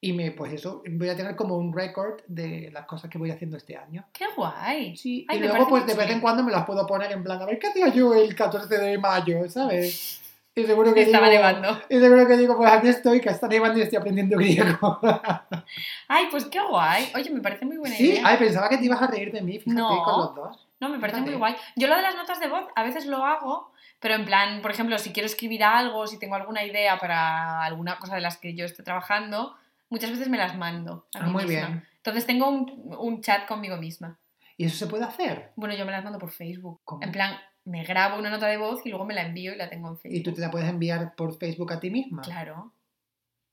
[0.00, 3.30] Y me, pues eso, voy a tener como un récord de las cosas que voy
[3.30, 4.04] haciendo este año.
[4.12, 4.94] Qué guay.
[4.98, 7.40] Sí, Ay, y luego pues de vez en cuando me las puedo poner en plan,
[7.40, 10.20] a ver qué hacía yo el 14 de mayo, ¿sabes?
[10.56, 11.80] Y seguro que Estaba digo, nevando.
[11.88, 15.00] Y seguro que digo, pues aquí estoy, que está nevando y estoy aprendiendo griego.
[16.08, 17.10] Ay, pues qué guay.
[17.14, 18.22] Oye, me parece muy buena sí, idea.
[18.24, 20.02] ay, pensaba que te ibas a reír de mí, fíjate, No.
[20.04, 20.68] con los dos.
[20.80, 21.30] No, me parece Fíjate.
[21.32, 21.56] muy guay.
[21.76, 24.70] Yo lo de las notas de voz a veces lo hago, pero en plan, por
[24.70, 28.54] ejemplo, si quiero escribir algo, si tengo alguna idea para alguna cosa de las que
[28.54, 29.56] yo esté trabajando,
[29.88, 31.06] muchas veces me las mando.
[31.14, 31.66] a Ah, mí muy misma.
[31.66, 31.88] bien.
[31.96, 34.18] Entonces tengo un, un chat conmigo misma.
[34.56, 35.52] ¿Y eso se puede hacer?
[35.56, 36.80] Bueno, yo me las mando por Facebook.
[36.84, 37.02] ¿Cómo?
[37.02, 39.68] En plan, me grabo una nota de voz y luego me la envío y la
[39.68, 40.20] tengo en Facebook.
[40.20, 42.22] ¿Y tú te la puedes enviar por Facebook a ti misma?
[42.22, 42.72] Claro.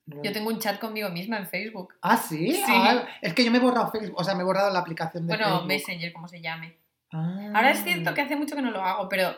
[0.06, 0.24] No.
[0.24, 1.94] Yo tengo un chat conmigo misma en Facebook.
[2.02, 2.52] Ah, ¿sí?
[2.54, 2.64] Sí.
[2.68, 5.26] Ah, es que yo me he borrado Facebook, o sea, me he borrado la aplicación
[5.26, 5.68] de Bueno, Facebook.
[5.68, 6.78] Messenger, como se llame.
[7.12, 7.52] Ah.
[7.54, 9.36] Ahora es cierto que hace mucho que no lo hago, pero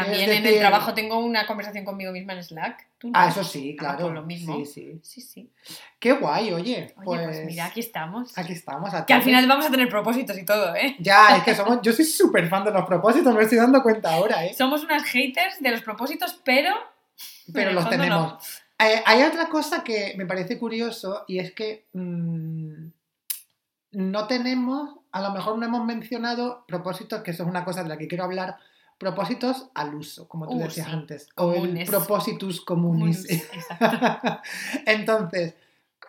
[0.00, 2.86] también en el trabajo tengo una conversación conmigo misma en Slack.
[2.98, 3.12] ¿Tú no?
[3.14, 4.10] Ah, eso sí, claro.
[4.12, 4.56] lo mismo.
[4.56, 5.00] Sí, sí.
[5.02, 5.50] Sí, sí.
[5.98, 6.94] Qué guay, oye.
[6.96, 8.36] Oye, pues, pues, mira, aquí estamos.
[8.36, 8.94] aquí estamos.
[8.94, 10.96] a Que al final vamos a tener propósitos y todo, ¿eh?
[10.98, 11.80] Ya, es que somos.
[11.82, 14.54] Yo soy súper fan de los propósitos, me estoy dando cuenta ahora, ¿eh?
[14.54, 16.74] Somos unas haters de los propósitos, pero.
[17.52, 18.32] Pero los tenemos.
[18.32, 18.38] no.
[18.78, 22.88] Eh, hay otra cosa que me parece curioso y es que mm,
[23.92, 27.88] no tenemos, a lo mejor no hemos mencionado propósitos, que eso es una cosa de
[27.88, 28.58] la que quiero hablar,
[28.98, 30.92] propósitos al uso, como tú Uh, decías sí.
[30.92, 31.88] antes, o el Comunes.
[31.90, 33.26] propositus communis.
[33.30, 34.40] Exacto.
[34.86, 35.54] Entonces,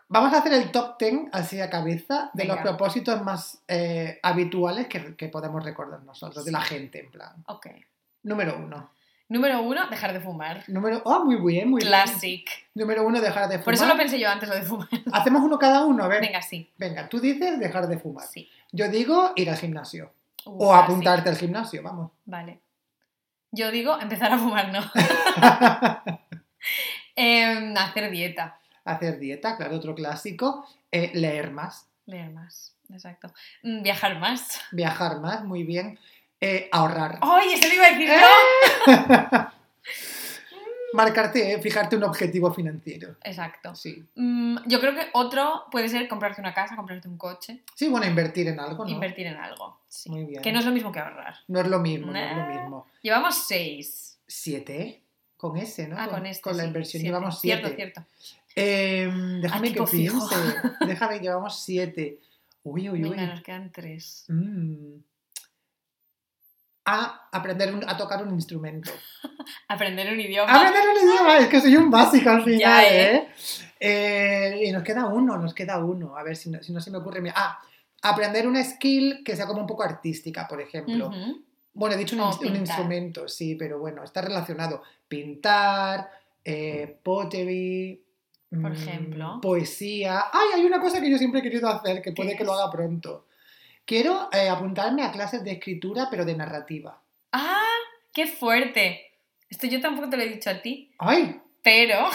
[0.08, 4.88] vamos a hacer el top 10 así a cabeza de los propósitos más eh, habituales
[4.88, 7.44] que, que podemos recordar nosotros, de la gente, en plan.
[7.48, 7.68] Ok.
[8.24, 8.90] Número uno.
[9.30, 10.64] Número uno, dejar de fumar.
[10.68, 11.90] Número, oh, muy bien, muy bien.
[11.90, 12.50] Classic.
[12.74, 13.66] Número uno, dejar de fumar.
[13.66, 14.88] Por eso lo pensé yo antes, lo de fumar.
[15.12, 16.22] Hacemos uno cada uno, a ver.
[16.22, 16.72] Venga, sí.
[16.78, 18.26] Venga, tú dices dejar de fumar.
[18.26, 18.50] Sí.
[18.72, 20.14] Yo digo ir al gimnasio.
[20.46, 20.84] Uh, O classic.
[20.86, 22.12] apuntarte al gimnasio, vamos.
[22.24, 22.62] Vale.
[23.52, 24.80] Yo digo empezar a fumar, no.
[27.16, 28.60] Em, hacer dieta.
[28.86, 30.68] Hacer dieta, claro, otro clásico.
[30.92, 31.88] Eh, leer más.
[32.06, 32.76] Leer más.
[32.92, 33.34] Exacto.
[33.64, 34.62] Mm, Viajar más.
[34.72, 36.00] Viajar más, muy bien.
[36.40, 37.20] Eh, ahorrar.
[37.22, 37.54] ¡Ay!
[37.54, 38.20] Eso iba a decir ¡Eh!
[38.22, 39.48] yo.
[40.94, 43.16] Marcarte, eh, fijarte un objetivo financiero.
[43.24, 43.76] Exacto.
[43.76, 44.06] Sí.
[44.16, 48.06] Mm, yo creo que otro puede ser comprarte una casa, comprarte un coche, Sí, bueno,
[48.06, 48.90] invertir en algo, ¿no?
[48.90, 49.80] invertir en algo.
[49.88, 50.10] Sí.
[50.10, 50.42] Muy bien.
[50.42, 51.36] Que no es lo mismo que ahorrar.
[51.48, 52.88] No es lo mismo, no es lo mismo.
[53.02, 54.18] Llevamos seis.
[54.26, 55.02] Siete,
[55.36, 55.96] con ese, ¿no?
[56.00, 56.42] Ah, con este.
[56.42, 57.08] Con la inversión siete.
[57.08, 57.76] llevamos siete.
[57.76, 58.06] Cierto, cierto.
[58.56, 60.36] Eh, déjame que piense.
[60.88, 62.20] Déjame, llevamos siete.
[62.64, 63.10] Uy, uy, uy.
[63.10, 64.26] Venga, nos quedan tres.
[64.30, 64.96] Mm.
[66.90, 68.92] A aprender un- a tocar un instrumento.
[69.68, 70.52] Aprender un idioma.
[70.54, 73.16] Aprender un idioma, es que soy un básico al final, Ya, ¿eh?
[73.16, 73.28] ¿eh?
[73.80, 76.18] Eh, Y nos queda uno, nos queda uno.
[76.18, 77.22] A ver si no, si no se me ocurre.
[77.36, 77.60] Ah,
[78.04, 81.12] aprender una skill que sea como un poco artística, por ejemplo.
[81.74, 84.82] Bueno, he dicho un, un instrumento, sí, pero bueno, está relacionado.
[85.08, 86.10] Pintar,
[86.44, 88.02] eh, pottery.
[88.50, 89.40] Por mm, ejemplo.
[89.42, 90.26] Poesía.
[90.32, 92.54] Ay, hay una cosa que yo siempre he querido hacer, que puede ¿Qué que lo
[92.54, 93.28] haga pronto.
[93.88, 97.02] Quiero eh, apuntarme a clases de escritura, pero de narrativa.
[97.32, 97.64] ¡Ah!
[98.12, 99.14] ¡Qué fuerte!
[99.50, 101.40] Esto yo tampoco te lo he dicho a ti, ¡Ay!
[101.64, 102.10] pero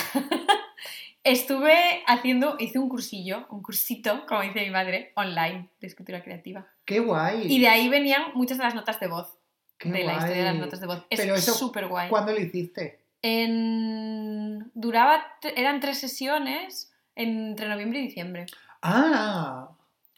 [1.25, 6.67] estuve haciendo, hice un cursillo, un cursito, como dice mi madre, online de escritura creativa.
[6.85, 7.51] ¡Qué guay!
[7.51, 9.39] Y de ahí venían muchas de las notas de voz,
[9.79, 11.07] ¡Qué de la historia de las notas de voz.
[11.09, 12.11] Pero eso, súper guay.
[12.11, 13.01] ¿Cuándo lo hiciste?
[13.23, 14.71] En...
[14.75, 15.25] Duraba,
[15.57, 18.45] eran tres sesiones entre noviembre y diciembre.
[18.83, 19.71] ¡Ah!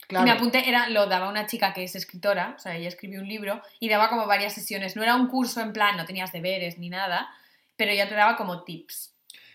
[0.08, 0.26] Claro.
[0.26, 3.20] Y me apunté, era, lo daba una chica que es escritora, o sea, ella escribió
[3.20, 4.96] un libro y daba como varias sesiones.
[4.96, 7.28] No era un curso en plan, no tenías deberes ni nada,
[7.76, 9.14] pero ella te daba como tips.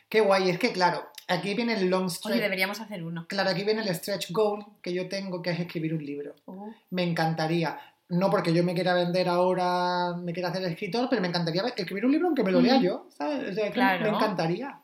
[0.09, 0.49] ¡Qué guay!
[0.49, 2.39] Es que, claro, aquí viene el long Oye, stretch.
[2.39, 3.27] deberíamos hacer uno.
[3.27, 6.35] Claro, aquí viene el stretch goal que yo tengo, que es escribir un libro.
[6.47, 7.79] Uh, Me encantaría.
[8.09, 12.05] No porque yo me quiera vender ahora, me quiera hacer escritor, pero me encantaría escribir
[12.07, 13.51] un libro aunque me lo lea yo, ¿sabes?
[13.51, 14.09] O sea, que Claro.
[14.12, 14.79] me encantaría.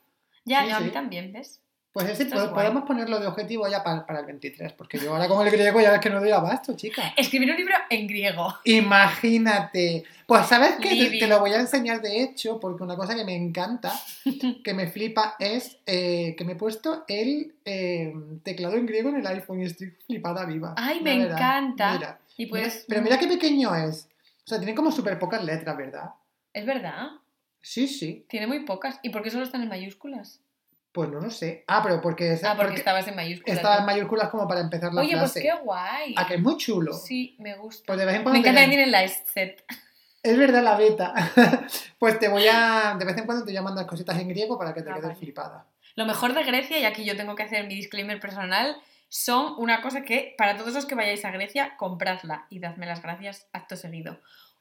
[0.46, 0.92] Ya, Sí, yo a mí sí.
[0.92, 1.60] también, ¿ves?
[1.96, 2.50] Pues ese guay.
[2.50, 5.80] podemos ponerlo de objetivo ya para, para el 23, porque yo ahora con el griego
[5.80, 7.14] ya ves que no doy abasto, chica.
[7.16, 8.54] Escribir un libro en griego.
[8.66, 10.04] Imagínate.
[10.26, 13.34] Pues sabes que te, lo voy a enseñar de hecho, porque una cosa que me
[13.34, 13.94] encanta,
[14.62, 19.16] que me flipa, es eh, que me he puesto el eh, teclado en griego en
[19.16, 20.74] el iPhone y estoy flipada viva.
[20.76, 21.94] Ay, me encanta.
[21.94, 22.86] Mira, Y mira, puedes...
[22.90, 24.10] pero mira qué pequeño es.
[24.44, 26.10] O sea, tiene como súper pocas letras, ¿verdad?
[26.52, 27.08] Es verdad,
[27.62, 28.26] Sí, sí.
[28.28, 29.00] tiene muy pocas.
[29.02, 30.42] ¿Y por qué solo están en mayúsculas?
[30.96, 31.66] Pues no lo sé.
[31.68, 33.58] Ah, pero porque, Ah, porque, porque estabas en mayúsculas.
[33.58, 35.42] estaba en mayúsculas como para empezar la Oye, pues frase.
[35.42, 36.16] qué guay.
[36.18, 36.94] Ah, que es muy chulo.
[36.94, 37.84] Sí, me gusta.
[37.86, 39.64] Pues de vez en cuando Me encanta que ven- tienen la set.
[40.24, 41.14] Es verdad la beta.
[42.00, 42.96] pues te voy a.
[42.98, 44.94] De vez en cuando te voy a mandar cositas en griego para que te Ah,
[44.94, 45.20] quedes vale.
[45.20, 45.66] flipada.
[45.96, 48.78] Lo mejor de Grecia, y aquí yo tengo que hacer mi disclaimer personal,
[49.10, 53.02] son una cosa que, para todos los que vayáis a Grecia, compradla y dadme las
[53.04, 54.20] gracias acto seguido.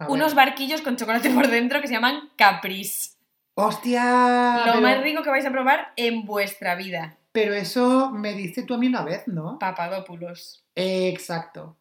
[0.09, 3.13] Unos barquillos con chocolate por dentro que se llaman Caprice.
[3.55, 4.57] ¡Hostia!
[4.67, 7.17] Lo pero, más rico que vais a probar en vuestra vida.
[7.33, 9.59] pero eso me diste tú a mí una vez, ¿no?
[9.59, 10.65] Papadopoulos.
[10.75, 11.77] Eh, exacto.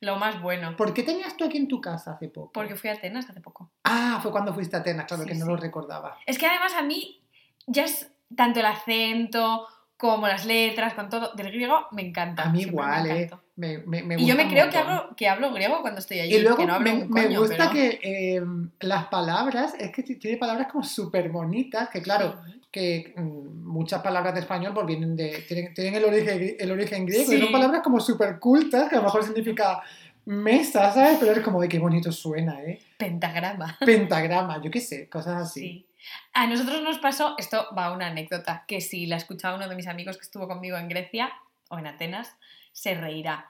[0.00, 0.76] Lo más bueno.
[0.76, 2.52] ¿Por qué tenías tú aquí en tu casa hace poco?
[2.52, 3.70] Porque fui a Atenas hace poco.
[3.82, 5.50] Ah, fue cuando fuiste a Atenas, claro Sí, que no sí.
[5.50, 6.16] lo recordaba.
[6.24, 7.20] Es que además a mí
[7.66, 12.44] ya es tanto el acento como las letras, con todo, del griego me encanta.
[12.44, 13.30] A mí siempre igual, ¿eh?
[13.58, 16.36] Me, me, Y yo me creo que hablo, que hablo griego cuando estoy allí.
[16.36, 18.42] Y luego que no hablo me, me gusta pero- que eh,
[18.78, 22.40] las palabras, es que tiene palabras como súper bonitas, que claro,
[22.70, 27.04] que mm, muchas palabras de español pues vienen de, tienen, tienen el, origen, el origen
[27.04, 27.42] griego, y Sí.
[27.42, 29.82] son palabras como súper cultas, que a lo mejor significa
[30.24, 31.16] mesa, ¿sabes?
[31.18, 32.78] Pero es como, ay, qué bonito suena, ¿eh?
[32.96, 33.76] Pentagrama.
[33.84, 35.60] Pentagrama, yo qué sé, cosas así.
[35.60, 35.86] Sí.
[36.32, 39.88] A nosotros nos pasó, esto va una anécdota, que si la escuchaba uno de mis
[39.88, 41.32] amigos que estuvo conmigo en Grecia
[41.70, 42.36] o en Atenas,
[42.78, 43.48] se reirá.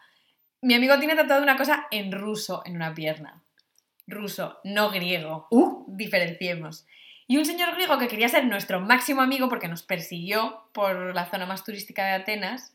[0.63, 3.43] Mi amigo tiene tatuado una cosa en ruso en una pierna.
[4.07, 5.47] Ruso, no griego.
[5.51, 6.87] Uh, Diferenciemos.
[7.27, 11.27] Y un señor griego que quería ser nuestro máximo amigo porque nos persiguió por la
[11.27, 12.73] zona más turística de Atenas,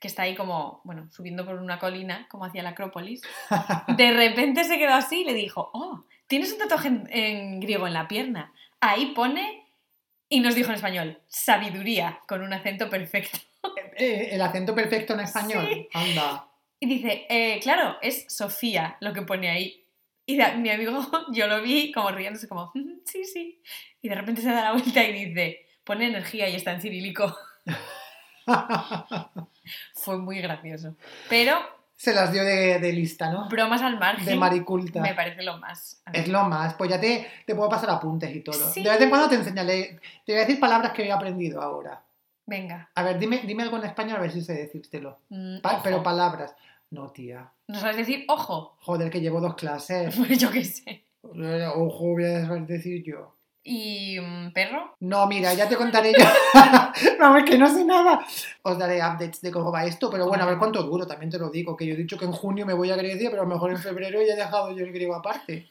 [0.00, 3.22] que está ahí como, bueno, subiendo por una colina, como hacia la Acrópolis,
[3.96, 7.86] de repente se quedó así y le dijo, oh, tienes un tatuaje en, en griego
[7.86, 8.52] en la pierna.
[8.80, 9.68] Ahí pone,
[10.28, 13.38] y nos dijo en español, sabiduría, con un acento perfecto.
[13.96, 15.68] Eh, el acento perfecto en español.
[15.72, 15.88] Sí.
[15.92, 16.48] Anda.
[16.80, 19.86] Y dice, eh, claro, es Sofía lo que pone ahí.
[20.26, 21.00] Y da- mi amigo,
[21.32, 23.62] yo lo vi como riéndose, como, "Mm, sí, sí.
[24.00, 27.36] Y de repente se da la vuelta y dice, pone energía y está en cirílico.
[29.94, 30.96] Fue muy gracioso.
[31.28, 31.56] Pero,
[31.96, 33.48] Se las dio de, de lista, ¿no?
[33.48, 35.00] bromas al margen, De mariculta.
[35.00, 36.02] me parece lo más.
[36.12, 38.72] Es lo más, pues ya te, te puedo pasar apuntes y todo.
[38.72, 38.82] Sí.
[38.82, 42.02] De vez en cuando te enseñaré, te voy a decir palabras que he aprendido ahora.
[42.46, 42.90] Venga.
[42.94, 45.18] A ver, dime, dime algo en español a ver si sé decírtelo.
[45.28, 46.54] mm, Pa- pero palabras.
[46.90, 47.50] No, tía.
[47.68, 48.76] ¿No sabes decir ojo?
[48.80, 50.14] Joder, que llevo dos clases.
[50.16, 51.04] Pues yo qué sé.
[51.22, 53.36] Ojo, voy a saber decir yo.
[53.64, 54.96] ¿Y mm, perro?
[55.00, 56.24] No, mira, ya te contaré yo.
[57.20, 58.26] no, es que no sé nada.
[58.62, 61.38] Os daré updates de cómo va esto, pero bueno, a ver cuánto duro, también te
[61.38, 63.44] lo digo, que yo he dicho que en junio me voy a Grecia, pero a
[63.46, 65.68] lo mejor en febrero ya he dejado yo el griego aparte.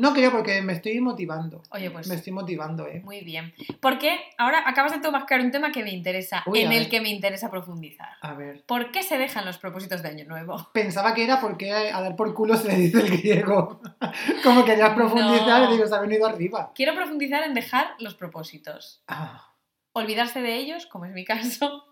[0.00, 1.62] No creo, porque me estoy motivando.
[1.70, 3.02] Oye, pues Me estoy motivando, ¿eh?
[3.04, 3.52] muy bien.
[3.80, 7.10] Porque ahora acabas de tocar un tema que me interesa, Uy, en el que me
[7.10, 8.08] interesa profundizar.
[8.22, 8.64] A ver.
[8.64, 10.70] ¿Por qué se dejan los propósitos de Año Nuevo?
[10.72, 13.80] Pensaba que era porque a dar por culo se le dice el griego.
[14.42, 15.72] Como querías profundizar, No.
[15.72, 16.72] digo, se ha venido arriba.
[16.74, 19.02] Quiero profundizar en dejar los propósitos.
[19.06, 19.46] Ah,
[19.92, 21.84] Olvidarse de ellos, como es mi caso,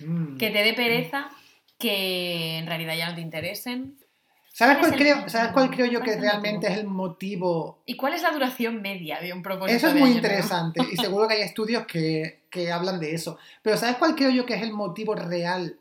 [0.00, 0.36] mm.
[0.36, 1.30] que te dé pereza,
[1.78, 3.96] que en realidad ya no te interesen.
[4.60, 6.74] ¿Sabes ¿Cuál creo, ¿Sabes cuál creo yo que es realmente motivo?
[6.74, 9.74] es el motivo ¿Y cuál es la duración media de un propósito?
[9.74, 13.38] Eso es muy interesante y seguro que hay estudios que, que hablan de eso.
[13.62, 15.78] Pero ¿sabes cuál creo yo que es el motivo real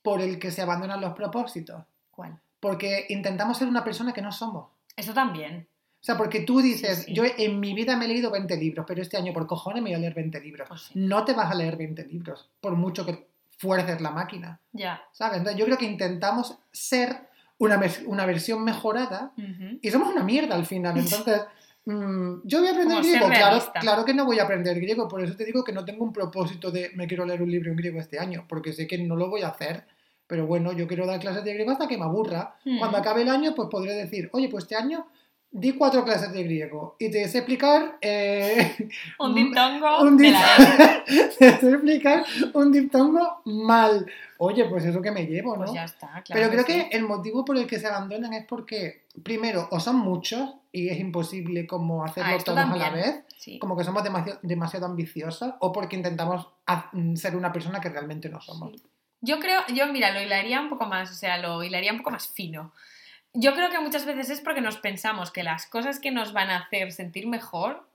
[0.00, 1.84] por el que se abandonan los propósitos?
[2.10, 2.38] ¿Cuál?
[2.58, 4.70] Porque intentamos ser una persona que no somos.
[4.96, 5.66] Eso también.
[6.00, 7.12] O sea, porque tú dices, Sí, sí.
[7.14, 9.90] yo en mi vida me he leído 20 libros, pero este año por cojones me
[9.90, 10.68] voy a leer 20 libros.
[10.68, 10.92] Pues sí.
[10.94, 15.02] No te vas a leer 20 libros, por mucho que fuerces la máquina, Ya.
[15.12, 15.36] ¿sabes?
[15.36, 17.28] Entonces yo creo que intentamos ser
[17.62, 19.32] una, una versión mejorada
[19.80, 20.96] y somos una mierda al final.
[20.98, 21.42] Entonces,
[21.84, 23.28] mm, yo voy a aprender Como griego.
[23.28, 26.04] Claro, claro que no voy a aprender griego, por eso te digo que no tengo
[26.04, 28.98] un propósito de me quiero leer un libro en griego este año, porque sé que
[28.98, 29.86] no lo voy a hacer.
[30.26, 32.56] Pero bueno, yo quiero dar clases de griego hasta que me aburra.
[32.64, 32.78] Mm.
[32.78, 35.06] Cuando acabe el año, pues podré decir, oye, pues este año
[35.54, 38.88] di cuatro clases de griego y te sé explicar eh,
[39.18, 40.34] Un diptongo un dip-
[41.38, 44.06] te sé explicar un diptongo mal.
[44.38, 45.64] Oye, pues eso que me llevo, ¿no?
[45.64, 46.24] Pues ya está, claro.
[46.32, 46.88] Pero creo que sí.
[46.92, 50.98] el motivo por el que se abandonan es porque, primero, o son muchos y es
[50.98, 53.58] imposible como hacerlo Ah, todos a la vez, Sí.
[53.58, 56.48] como que somos demasiado, demasiado ambiciosos, o porque intentamos
[57.14, 58.72] ser una persona que realmente no somos.
[58.72, 58.82] Sí.
[59.20, 62.10] Yo creo, yo mira, lo hilaría un poco más, o sea, lo hilaría un poco
[62.10, 62.72] más fino.
[63.34, 66.50] Yo creo que muchas veces es porque nos pensamos que las cosas que nos van
[66.50, 67.88] a hacer sentir mejor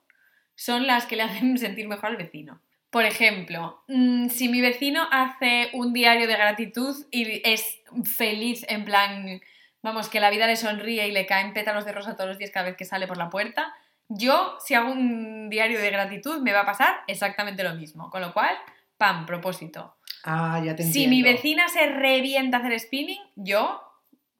[0.55, 2.59] son las que le hacen sentir mejor al vecino.
[2.89, 8.85] Por ejemplo, mm, si mi vecino hace un diario de gratitud y es feliz en
[8.85, 9.41] plan,
[9.83, 12.51] vamos, que la vida le sonríe y le caen pétalos de rosa todos los días
[12.51, 13.73] cada vez que sale por la puerta,
[14.09, 18.09] yo si hago un diario de gratitud me va a pasar exactamente lo mismo.
[18.09, 18.55] Con lo cual,
[18.97, 19.97] pam, propósito.
[20.23, 20.93] Ah, ya te entiendo.
[20.93, 23.81] Si mi vecina se revienta a hacer spinning, yo,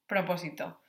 [0.08, 0.80] propósito.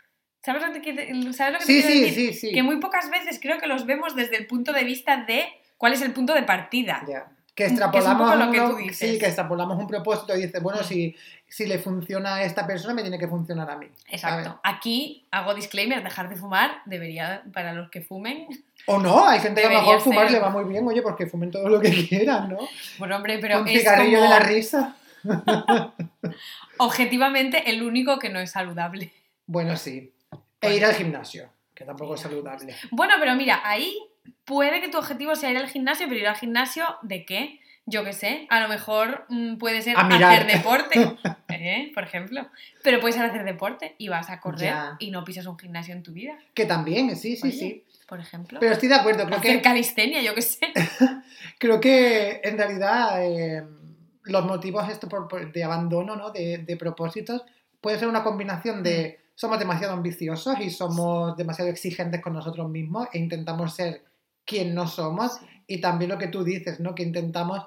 [0.44, 2.35] ¿Sabes lo que, te- ¿sabes lo que te Sí, quiero sí, decir?
[2.35, 2.53] sí.
[2.53, 5.46] Que muy pocas veces creo que los vemos desde el punto de vista de
[5.77, 7.03] cuál es el punto de partida.
[7.09, 7.27] Ya.
[7.55, 8.98] Que un extrapolamos, lo que tú dices.
[8.98, 10.84] sí, que extrapolamos un propósito y dices, bueno, Mm.
[10.84, 11.16] si,
[11.49, 13.89] si le funciona a esta persona, me tiene que funcionar a mí.
[14.09, 14.61] Exacto.
[14.62, 18.47] Aquí hago disclaimer, dejar de fumar debería, para los que fumen.
[18.86, 20.34] O no, hay gente que a lo mejor fumar ser.
[20.34, 22.59] le va muy bien, oye, pues que fumen todo lo que quieran, ¿no?
[22.99, 24.95] Bueno, hombre, pero Un es cigarrillo como de la risa.
[26.78, 29.12] objetivamente el único que no es saludable.
[29.47, 30.12] Bueno, sí.
[30.61, 32.75] E ir al gimnasio, que tampoco es saludable.
[32.91, 33.97] Bueno, pero mira, ahí
[34.45, 37.61] puede que tu objetivo sea ir al gimnasio, pero ir al gimnasio ¿de qué?
[37.87, 41.17] Yo qué sé, a lo mejor mm, puede ser hacer deporte,
[41.49, 41.91] ¿eh?
[41.95, 42.47] por ejemplo.
[42.83, 44.97] Pero puedes ser hacer deporte y vas a correr Ya.
[44.99, 47.85] y no pisas un gimnasio en tu vida, Que también, sí, sí, Oye, sí.
[48.07, 48.61] por ejemplo.
[48.61, 50.67] Pero estoy de acuerdo, creo hacer que, calistenia, yo qué sé.
[51.59, 53.65] creo que en realidad eh,
[54.25, 56.31] los motivos esto por- por- de abandono, ¿no?
[56.31, 57.43] de, de propósitos,
[57.81, 58.83] puede ser una combinación Mm.
[58.83, 64.03] de somos demasiado ambiciosos y somos demasiado exigentes con nosotros mismos e intentamos ser
[64.45, 66.93] quien no somos y también lo que tú dices, ¿no?
[66.93, 67.64] que intentamos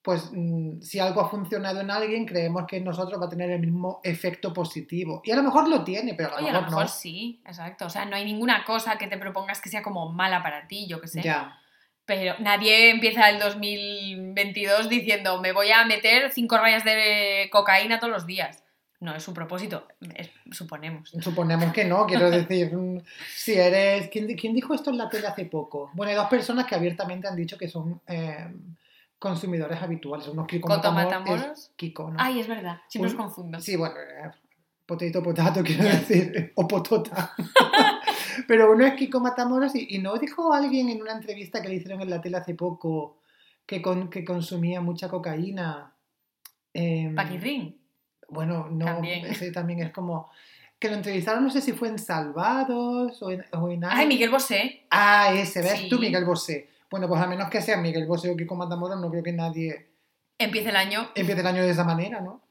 [0.00, 3.50] pues mm, si algo ha funcionado en alguien, creemos que en nosotros va a tener
[3.50, 5.20] el mismo efecto positivo.
[5.24, 6.88] Y a lo mejor lo tiene, pero a lo Oye, a mejor lo mejor no.
[6.88, 7.86] sí, exacto.
[7.86, 10.86] O sea, no hay ninguna cosa que te propongas que sea como mala para ti,
[10.86, 11.22] yo qué sé.
[11.22, 11.58] Ya.
[12.04, 18.12] Pero nadie empieza el 2022 diciendo me voy a meter cinco rayas de cocaína todos
[18.12, 18.62] los días.
[19.00, 21.10] No es su propósito, es- suponemos.
[21.20, 23.00] Suponemos que no, quiero decir, mm,
[23.34, 24.08] si eres...
[24.10, 25.90] ¿Quién, quién dijo esto en la tele hace poco?
[25.94, 28.46] Bueno, hay dos personas que abiertamente han dicho que son eh,
[29.18, 30.28] consumidores habituales.
[30.28, 31.70] Unos Kiko ¿Coto Matamor- Matamoros?
[31.76, 32.16] Kiko, ¿no?
[32.18, 33.60] Ay, es verdad, siempre Un- os confundo.
[33.60, 34.30] Sí, bueno, eh,
[34.86, 37.34] potato, potato, quiero decir, o potota.
[38.48, 41.76] Pero uno es Kiko Matamoros y, y no dijo alguien en una entrevista que le
[41.76, 43.18] hicieron en la tele hace poco
[43.64, 45.92] que, con, que consumía mucha cocaína.
[46.72, 47.78] Em, Paquirrín.
[48.34, 49.24] Bueno, no, También.
[49.30, 50.30] ese también es como...
[50.78, 54.08] Que lo entrevistaron, no sé si fue en Salvados o en, o en Ay, algo.
[54.08, 54.84] Miguel Bosé.
[54.90, 55.78] Ah, ese, ¿ves?
[55.78, 55.88] Sí.
[55.88, 56.68] Tú, Miguel Bosé.
[56.90, 59.88] Bueno, pues a menos que sea Miguel Bosé o Kiko Matamoros, no creo que nadie
[60.36, 62.42] Empieza el año empiece el año de esa manera, ¿no?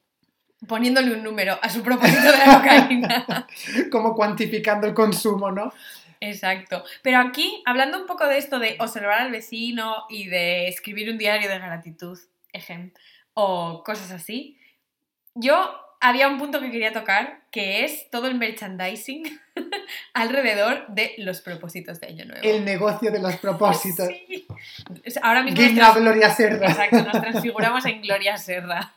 [0.68, 3.48] poniéndole un número a su propósito de la cocaína.
[3.92, 5.74] Como cuantificando el consumo, ¿no?
[6.20, 6.84] Exacto.
[7.02, 11.18] Pero aquí, hablando un poco de esto de observar al vecino y de escribir un
[11.18, 12.18] diario de gratitud,
[12.54, 12.92] ejem,
[13.34, 14.58] o cosas así,
[15.36, 19.24] yo había un punto que quería tocar, que es todo el merchandising
[20.14, 22.42] alrededor de los propósitos de Año Nuevo.
[22.44, 24.08] El negocio de los propósitos.
[25.06, 25.20] Sí.
[25.22, 26.68] Ahora mismo Guiño a Gloria Serra.
[26.68, 28.94] Exacto, nos transfiguramos en Gloria Serra.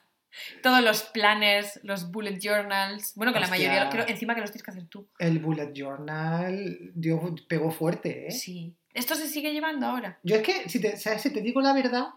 [0.62, 3.14] Todos los planners, los bullet journals.
[3.14, 5.08] Bueno, que la mayoría, creo, encima que los tienes que hacer tú.
[5.18, 8.30] El bullet journal dio, pegó fuerte, ¿eh?
[8.30, 8.76] Sí.
[8.94, 10.18] ¿Esto se sigue llevando ahora?
[10.22, 11.22] Yo es que, si te, ¿sabes?
[11.22, 12.08] si te digo la verdad,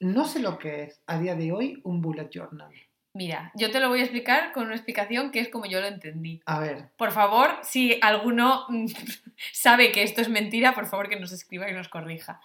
[0.00, 2.72] no sé lo que es a día de hoy un bullet journal.
[3.16, 5.86] Mira, yo te lo voy a explicar con una explicación que es como yo lo
[5.86, 6.42] entendí.
[6.44, 8.66] A ver, Por favor, si alguno
[9.52, 12.40] sabe que esto es mentira, por favor que nos escriba y nos corrija.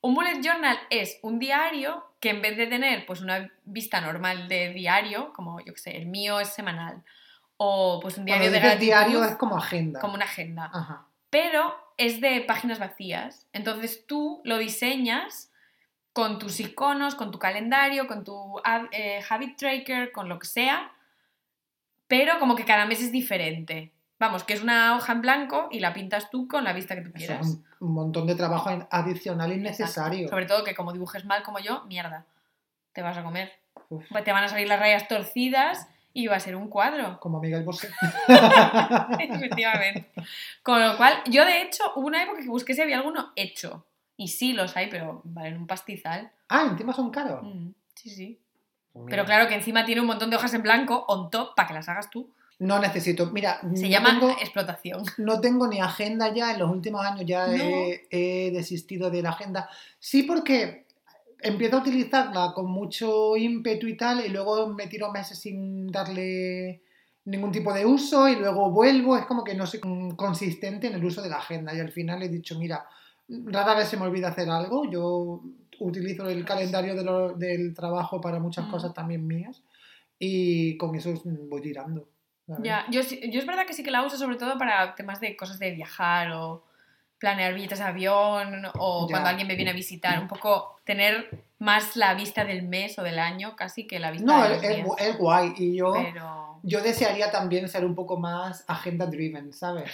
[0.00, 4.48] Un bullet journal es un diario que en vez de tener pues una vista normal
[4.48, 7.02] de diario, como yo que sé, el mío es semanal,
[7.58, 10.00] o pues un diario cuando de gratitud, diario es como agenda.
[10.00, 11.06] como una agenda, Ajá.
[11.28, 13.46] pero es de páginas vacías.
[13.52, 15.50] Entonces tú lo diseñas
[16.14, 18.58] con tus iconos, con tu calendario, con tu
[18.92, 20.90] eh, habit tracker, con lo que sea,
[22.08, 23.92] pero como que cada mes es diferente.
[24.18, 27.02] Vamos, que es una hoja en blanco y la pintas tú con la vista que
[27.02, 27.46] tú Eso quieras.
[27.46, 30.28] es un, un montón de trabajo adicional innecesario.
[30.28, 32.24] Sobre todo que como dibujes mal como yo, mierda,
[32.92, 33.52] te vas a comer.
[33.90, 37.18] Uf, Te van a salir las rayas torcidas y va a ser un cuadro.
[37.18, 37.90] como Miguel Bosé.
[39.18, 40.10] Efectivamente.
[40.62, 43.84] Con lo cual, yo de hecho, hubo una época que busqué si había alguno hecho.
[44.16, 46.30] Y sí los hay, pero valen un pastizal.
[46.48, 47.42] ah, encima son caros.
[47.42, 48.38] Mm, sí, sí.
[48.92, 51.66] Pues Pero claro que encima tiene un montón de hojas en blanco on top para
[51.68, 52.30] que las hagas tú.
[52.60, 53.26] No necesito.
[53.32, 55.02] Mira, Se no llama tengo- explotación.
[55.18, 57.54] No tengo ni agenda ya, en los últimos años ya No.
[57.54, 59.68] he, he desistido de la agenda.
[59.98, 60.86] Sí, porque
[61.40, 66.82] empiezo a utilizarla con mucho ímpetu y tal, y luego me tiro meses sin darle
[67.24, 69.16] ningún tipo de uso, y luego vuelvo.
[69.18, 69.80] Es como que no soy
[70.14, 71.74] consistente en el uso de la agenda.
[71.74, 72.86] Y al final he dicho, mira,
[73.28, 74.90] rara vez se me olvida hacer algo.
[74.90, 75.40] Yo
[75.80, 78.70] utilizo el calendario de lo- del trabajo para muchas Mm.
[78.70, 79.62] cosas también mías,
[80.18, 82.08] y con eso mm, voy tirando.
[82.46, 82.62] ¿sabes?
[82.64, 85.34] Ya, yo, yo es verdad que sí que la uso sobre todo para temas de
[85.36, 86.62] cosas de viajar o
[87.18, 89.12] planear billetes de avión o Ya.
[89.12, 90.20] cuando alguien me viene a visitar.
[90.20, 94.26] Un poco tener más la vista del mes o del año casi que la vista
[94.26, 95.54] No, de es, los es guay.
[95.56, 96.60] Y yo, Pero...
[96.62, 99.90] yo desearía también ser un poco más agenda driven, ¿sabes?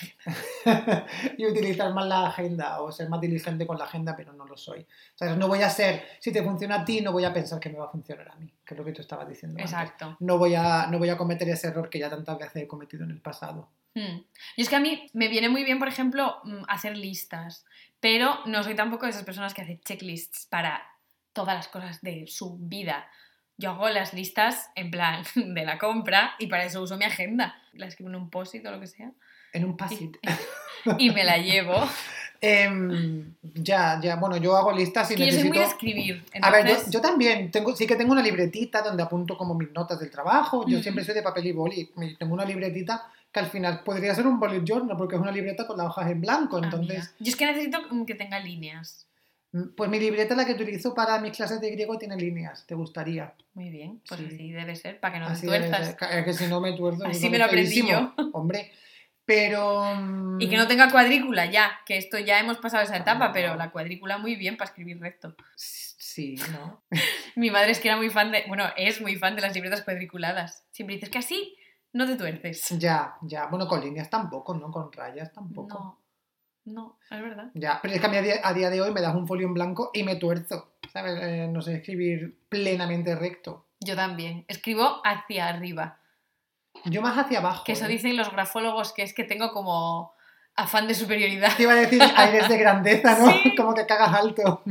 [1.39, 4.57] y utilizar más la agenda o ser más diligente con la agenda, pero no lo
[4.57, 4.81] soy.
[4.81, 7.61] O sea, no voy a ser, si te funciona a ti, no voy a pensar
[7.61, 9.57] que me va a funcionar a mí, que es lo que tú estabas diciendo.
[9.61, 9.73] antes.
[9.73, 10.16] Exacto.
[10.18, 13.05] No voy, a, no voy a cometer ese error que ya tantas veces he cometido
[13.05, 13.68] en el pasado.
[13.95, 14.23] Hmm.
[14.57, 17.64] Y es que a mí me viene muy bien, por ejemplo, mm, hacer listas,
[18.01, 20.89] pero no soy tampoco de esas personas que hacen checklists para
[21.33, 23.07] todas las cosas de su vida.
[23.57, 27.55] Yo hago las listas en plan de la compra y para eso uso mi agenda.
[27.74, 29.12] La escribo en un post-it o lo que sea
[29.53, 30.16] En un pasit.
[30.99, 31.74] y me la llevo.
[32.43, 35.55] Em, ya, ya, bueno, yo hago listas y Es que yo soy necesito...
[35.55, 36.24] muy de escribir.
[36.41, 40.01] A ver, yo, también tengo, sí que tengo una libretita donde apunto como mis notas
[40.01, 40.64] del trabajo.
[40.66, 40.83] Yo Mm.
[40.83, 41.91] siempre soy de papel y boli.
[42.18, 45.66] Tengo una libretita que al final podría ser un bullet journal porque es una libreta
[45.66, 46.57] con las hojas en blanco.
[46.57, 47.14] Ah, Entonces.
[47.18, 49.07] Yo es que necesito que tenga líneas.
[49.53, 52.67] Mm, pues mi libreta, la que utilizo para mis clases de griego, tiene líneas.
[52.67, 53.35] ¿Te gustaría?
[53.55, 54.27] Muy bien, pues Sí.
[54.27, 55.97] así debe ser, para que no Así te tuerzas.
[56.13, 57.07] Es que si no me tuerzo.
[57.07, 58.15] Así me lo aprendí feísimo.
[58.33, 58.71] Hombre,
[59.25, 59.83] pero.
[59.97, 63.33] mm, Y que no tenga cuadrícula ya, que esto ya hemos pasado esa etapa, No.
[63.33, 65.35] pero la cuadrícula muy bien para escribir recto.
[65.57, 66.83] Sí, ¿no?
[67.37, 69.83] Mi madre es que era muy fan de, bueno, es muy fan de las libretas
[69.83, 70.65] cuadriculadas.
[70.73, 71.57] Siempre dices que así
[71.93, 72.69] no te tuerces.
[72.79, 73.47] Ya, ya.
[73.47, 74.71] Bueno, con líneas tampoco, ¿no?
[74.73, 75.79] Con rayas tampoco.
[75.79, 76.00] No,
[76.71, 77.51] no, es verdad.
[77.55, 79.27] Ya, pero es que a mí a día, a día de hoy me das un
[79.27, 80.73] folio en blanco y me tuerzo.
[80.93, 81.18] ¿sabes?
[81.23, 83.66] Eh, no sé escribir plenamente recto.
[83.81, 84.45] Yo también.
[84.49, 85.99] Escribo hacia arriba.
[86.85, 87.64] Yo más hacia abajo.
[87.64, 87.89] Que eso ¿eh?
[87.89, 90.12] dicen los grafólogos, que es que tengo como
[90.57, 91.57] afán de superioridad.
[91.57, 93.31] Te iba a decir aires de grandeza, ¿no?
[93.33, 93.55] Sí.
[93.57, 94.62] Como que cagas alto.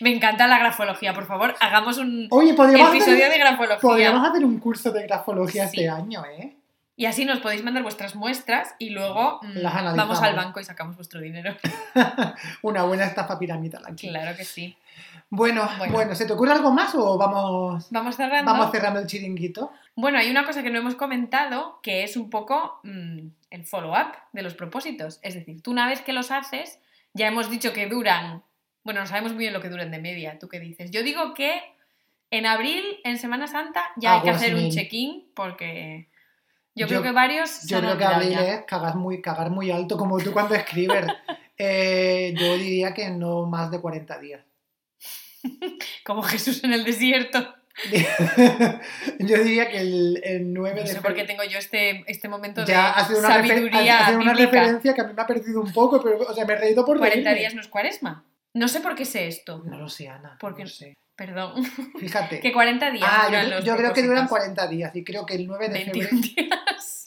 [0.00, 3.80] Me encanta la grafología, por favor, hagamos un Oye, episodio hacer, de grafología.
[3.80, 5.80] podríamos hacer un curso de grafología Sí.
[5.80, 6.56] este año, ¿eh?
[6.96, 10.64] Y así nos podéis mandar vuestras muestras y luego mm, Las vamos al banco y
[10.64, 11.56] sacamos vuestro dinero.
[12.62, 14.08] Una buena estafa piramidal aquí.
[14.08, 14.76] Claro que sí.
[15.28, 15.92] Bueno, Bueno.
[15.92, 18.52] bueno, ¿se te ocurre algo más o vamos, Vamos cerrando.
[18.52, 19.72] vamos cerrando el chiringuito?
[19.96, 23.18] Bueno, hay una cosa que no hemos comentado que es un poco mm,
[23.50, 25.18] el follow-up de los propósitos.
[25.22, 26.78] Es decir, tú una vez que los haces,
[27.12, 28.44] ya hemos dicho que duran.
[28.84, 30.38] Bueno, no sabemos muy bien lo que duran de media.
[30.38, 30.92] ¿Tú qué dices?
[30.92, 31.60] Yo digo que
[32.30, 36.08] en abril, en Semana Santa, ya hay que hacer un check-in porque
[36.74, 37.62] yo, Yo- creo que varios.
[37.66, 38.54] Yo creo que abril ya.
[38.54, 41.06] es cagar muy, cagar muy alto, como tú cuando escribes.
[41.56, 44.40] Eh, yo diría que no más de 40 días.
[46.04, 47.54] Como Jesús en el desierto.
[49.20, 52.28] yo diría que el, el 9 No de sé por qué tengo yo este, este
[52.28, 54.50] momento Ya de ha sido una, sabiduría ha sido una bíblica.
[54.50, 56.84] referencia que a mí me ha perdido un poco, pero o sea, me he reído
[56.84, 57.38] por 40 reírme.
[57.40, 58.24] días no es cuaresma.
[58.52, 59.62] No sé por qué sé esto.
[59.64, 60.36] No lo sé, Ana.
[60.40, 60.94] Porque- No sé.
[61.16, 61.62] Perdón.
[62.00, 62.40] Fíjate.
[62.40, 64.54] Que 40 días Ah, duran yo, yo creo que duran propósitos.
[64.56, 66.34] 40 días y creo que el 9 de 21 febrero.
[66.34, 66.58] días.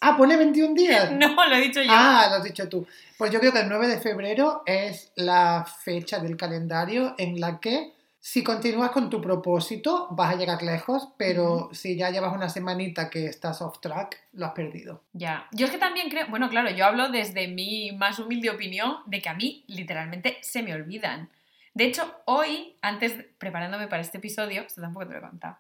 [0.02, 1.12] Ah, pone 21 días.
[1.18, 1.90] No, lo he dicho yo.
[1.92, 2.86] Ah, lo has dicho tú.
[3.18, 7.60] Pues yo creo que el 9 de febrero es la fecha del calendario en la
[7.60, 12.50] que si continúas con tu propósito vas a llegar lejos, pero si ya llevas una
[12.50, 15.02] semanita que estás off track, lo has perdido.
[15.14, 15.48] Ya.
[15.54, 19.22] Yo es que también creo, bueno, claro, yo hablo desde mi más humilde opinión de
[19.22, 21.30] que a mí literalmente se me olvidan.
[21.74, 25.58] De hecho, hoy, antes, preparándome para este episodio, esto tampoco te lo he contado,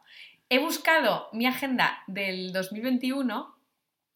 [0.49, 3.57] he buscado mi agenda del 2021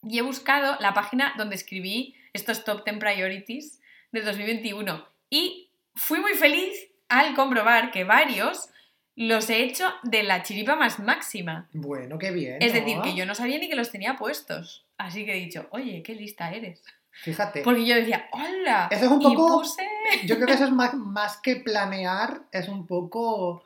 [0.08, 3.80] y he buscado la página donde escribí estos top 10 priorities
[4.12, 5.06] del 2021.
[5.30, 6.74] Y fui muy feliz
[7.10, 8.70] al comprobar que varios
[9.16, 11.70] los he hecho de la chiripa más máxima.
[11.74, 12.58] Bueno, qué bien.
[12.62, 12.80] Es ¿no?
[12.80, 14.86] decir, que yo no sabía ni que los tenía puestos.
[14.98, 16.82] Así que he dicho, oye, qué lista eres.
[17.12, 17.62] Fíjate.
[17.62, 18.88] Porque yo decía, hola.
[18.90, 19.86] Eso es un y poco- puse-
[20.26, 23.64] Yo creo que eso es más, más que planear, es un poco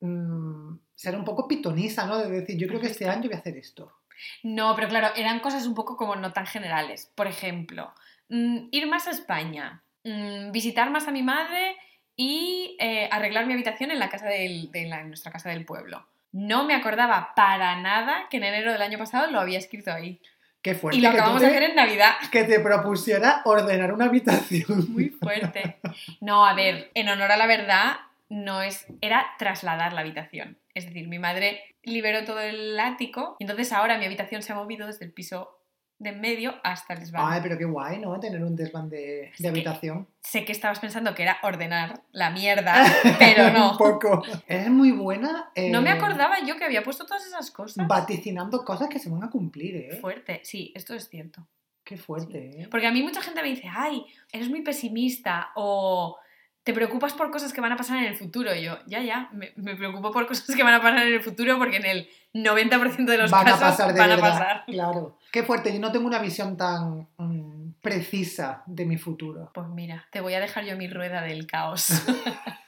[0.00, 2.18] mm, ser un poco pitoniza, ¿no?
[2.18, 3.92] De decir, yo creo que este año voy a hacer esto.
[4.42, 7.10] No, pero claro, eran cosas un poco como no tan generales.
[7.14, 7.92] Por ejemplo,
[8.28, 11.76] mm, ir más a España, mm, visitar más a mi madre
[12.16, 15.64] y eh, arreglar mi habitación en la casa del, de la- en nuestra casa del
[15.64, 16.06] pueblo.
[16.32, 20.20] No me acordaba para nada que en enero del año pasado lo había escrito ahí.
[20.62, 22.14] Qué fuerte Y lo acabamos de hacer en Navidad.
[22.32, 24.64] que te propusiera ordenar una habitación.
[24.92, 25.78] Muy fuerte.
[26.20, 27.96] No, a ver, en honor a la verdad,
[28.30, 28.86] no es.
[29.02, 30.56] Era trasladar la habitación.
[30.74, 34.56] Es decir, mi madre liberó todo el ático y entonces ahora mi habitación se ha
[34.56, 35.60] movido desde el piso
[35.98, 37.32] de en medio hasta el desván.
[37.32, 38.18] Ay, pero qué guay, ¿no?
[38.18, 40.08] Tener un desván de, habitación.
[40.20, 42.84] Sé que estabas pensando que era ordenar la mierda,
[43.18, 43.72] pero no.
[43.72, 44.22] un poco.
[44.46, 45.50] Eres muy buena.
[45.54, 47.86] eh, No me acordaba yo que había puesto todas esas cosas.
[47.86, 49.98] Vaticinando cosas que se van a cumplir, ¿eh?
[50.00, 51.46] Fuerte, sí, esto es cierto.
[51.84, 52.68] Qué fuerte, ¿eh?
[52.70, 56.18] Porque a mí mucha gente me dice, ay, eres muy pesimista o
[56.64, 58.54] te preocupas por cosas que van a pasar en el futuro.
[58.54, 61.22] Y yo, ya, ya, me, me preocupo por cosas que van a pasar en el
[61.22, 64.64] futuro porque en el 90% de los Van a casos pasar de van a pasar.
[64.66, 65.18] Claro.
[65.30, 65.72] Qué fuerte.
[65.72, 69.50] Yo no tengo una visión tan mm, precisa de mi futuro.
[69.54, 71.88] Pues mira, te voy a dejar yo mi rueda del caos,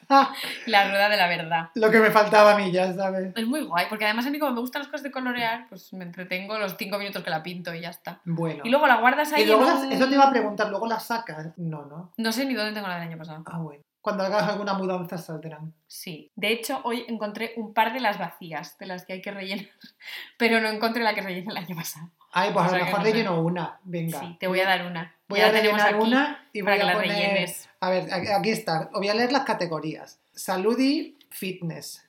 [0.67, 1.71] la rueda de la verdad.
[1.75, 3.33] lo que me faltaba a mí, ya sabes.
[3.35, 5.93] Es muy guay, porque además a mí como me gustan las cosas de colorear, pues
[5.95, 8.21] me entretengo los cinco minutos que la pinto y ya está.
[8.25, 8.63] Bueno.
[8.65, 10.87] Y luego la guardas ahí Y luego en las- eso te iba a preguntar, ¿luego
[10.87, 11.49] las sacas?
[11.57, 12.13] No, no.
[12.17, 13.43] No sé ni dónde tengo la del año pasado.
[13.47, 13.83] Ah, bueno.
[14.07, 15.75] Cuando hagas alguna mudanza saldrán.
[15.89, 16.31] Sí.
[16.37, 19.67] De hecho, hoy encontré un par de las vacías, de las que hay que rellenar,
[20.39, 22.09] pero no encontré la que rellené el año pasado.
[22.31, 23.11] Ay, pues O a lo mejor no sé.
[23.11, 23.81] relleno una.
[23.83, 24.21] Venga.
[24.21, 25.13] Sí, te voy a dar una.
[25.27, 27.09] Voy Ya a rellenar una y voy para que a la poner...
[27.11, 27.69] rellenes.
[27.81, 28.83] A ver, aquí está.
[28.93, 30.21] Os voy a leer las categorías.
[30.33, 32.09] Salud y fitness.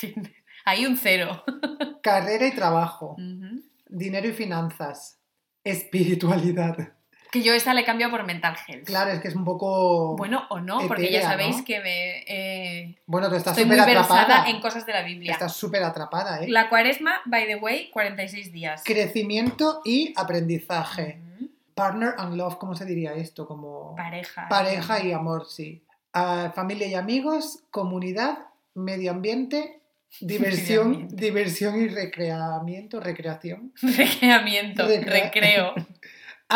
[0.64, 1.44] Hay un cero.
[2.02, 3.16] Carrera y trabajo.
[3.86, 5.18] Dinero y finanzas.
[5.62, 6.94] Espiritualidad.
[7.34, 8.84] Que yo esta le he cambiado por mental health.
[8.86, 10.14] Claro, es que es un poco...
[10.16, 11.64] Bueno, o no, porque ya sabéis ¿no?
[11.64, 14.48] que me eh, Bueno, tú estás súper atrapada.
[14.48, 15.32] en cosas de la Biblia.
[15.32, 16.48] Estás súper atrapada, ¿eh?
[16.48, 18.82] La cuaresma, by the way, 46 días.
[18.84, 21.18] Crecimiento y aprendizaje.
[21.74, 23.48] Partner and love, ¿cómo se diría esto?
[23.48, 23.96] Como...
[23.96, 24.48] Pareja.
[24.48, 25.82] Pareja y amor, sí.
[26.12, 28.38] Ah, familia y amigos, comunidad,
[28.74, 29.80] medio ambiente,
[30.20, 31.24] diversión, Medio ambiente.
[31.24, 33.72] diversión y recreamiento, recreación.
[33.82, 35.74] Recreamiento, Recrea- recreo.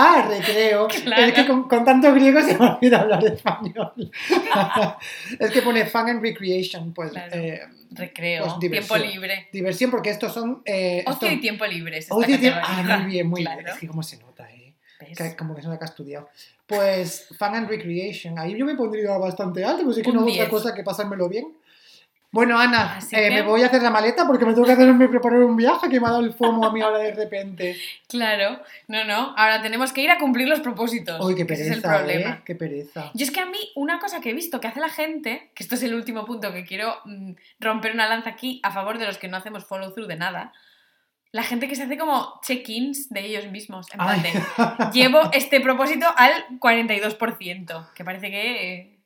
[0.01, 0.87] Ah, recreo.
[0.89, 1.23] Claro.
[1.27, 3.93] Es que con, con tanto griego se me olvida hablar español.
[5.39, 7.35] es que pone fun and recreation, pues Claro.
[7.35, 8.45] eh, Recreo.
[8.45, 9.49] Pues tiempo libre.
[9.53, 10.63] diversión, porque estos son...
[10.67, 11.99] Eh, Ocio estos- y tiempo libre.
[11.99, 12.61] es Ocio y tiempo-.
[12.63, 13.59] Ah, muy bien, muy Claro.
[13.59, 13.69] bien.
[13.73, 14.75] Es que cómo se nota, ¿eh?
[15.17, 16.29] Que- como que es una que ha estudiado.
[16.67, 18.39] Pues Fun and Recreation.
[18.39, 20.49] Ahí yo me pondría bastante alto, pues es que Un no otra 10.
[20.49, 21.47] cosa que pasármelo bien.
[22.31, 25.09] Bueno, Ana, eh, que- me voy a hacer la maleta porque me tengo que hacerme
[25.09, 27.77] preparar un viaje que me ha dado el FOMO a mí ahora de repente.
[28.09, 29.35] Claro, no, no.
[29.37, 31.25] Ahora tenemos que ir a cumplir los propósitos.
[31.25, 32.31] Uy, qué Ese pereza, es el problema.
[32.37, 32.43] ¿eh?
[32.45, 33.11] Qué pereza.
[33.15, 35.63] Yo es que a mí una cosa que he visto que hace la gente, que
[35.63, 39.07] esto es el último punto que quiero mm, romper una lanza aquí a favor de
[39.07, 40.53] los que no hacemos follow through de nada,
[41.33, 43.87] la gente que se hace como check-ins de ellos mismos.
[43.93, 44.33] En plan de,
[44.93, 48.98] llevo este propósito al 42%, que parece que, eh,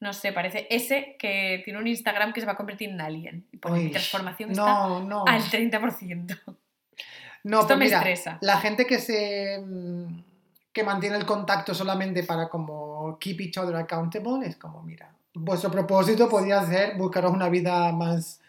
[0.00, 3.46] no sé, parece ese que tiene un Instagram que se va a convertir en alien.
[3.52, 6.38] Y por mi transformación está No, al 30%.
[7.44, 8.38] No, Esto pues me mira, estresa.
[8.42, 10.22] La gente que se mm,
[10.72, 15.70] que mantiene el contacto solamente para como keep each other accountable es como, mira, vuestro
[15.70, 18.40] propósito podría ser buscaros una vida más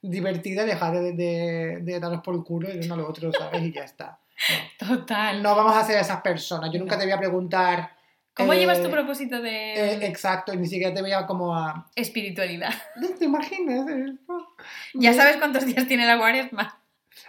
[0.00, 3.62] divertida dejar de, de- de daros por el culo el uno al otro, ¿sabes?
[3.62, 4.18] Y ya está.
[4.78, 5.42] Total.
[5.42, 6.70] No vamos a ser esas personas.
[6.72, 7.97] Yo nunca te voy a preguntar.
[8.38, 11.54] ¿Cómo eh, llevas tu propósito de eh, exacto, y ni siquiera te voy a como
[11.54, 11.90] a.
[11.94, 12.72] espiritualidad?
[13.18, 13.86] ¿Te imaginas?
[14.94, 16.80] ¿Ya Me- sabes cuántos días tiene la cuaresma?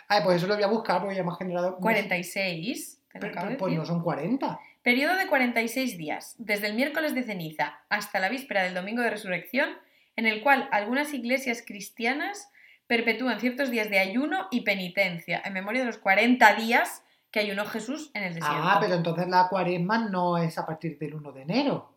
[0.07, 1.77] Ay, pues eso lo voy a buscar porque ya me ha generado.
[1.77, 3.01] 46.
[3.11, 3.79] Te lo Pero- acabo de pues decir.
[3.79, 4.59] no son 40.
[4.83, 9.09] Periodo de 46 días, desde el miércoles de ceniza hasta la víspera del domingo de
[9.09, 9.69] resurrección,
[10.15, 12.49] en el cual algunas iglesias cristianas
[12.87, 17.65] perpetúan ciertos días de ayuno y penitencia en memoria de los 40 días que ayunó
[17.65, 18.57] Jesús en el desierto.
[18.61, 21.93] Ah, pero entonces la cuaresma no es a partir del 1 de enero.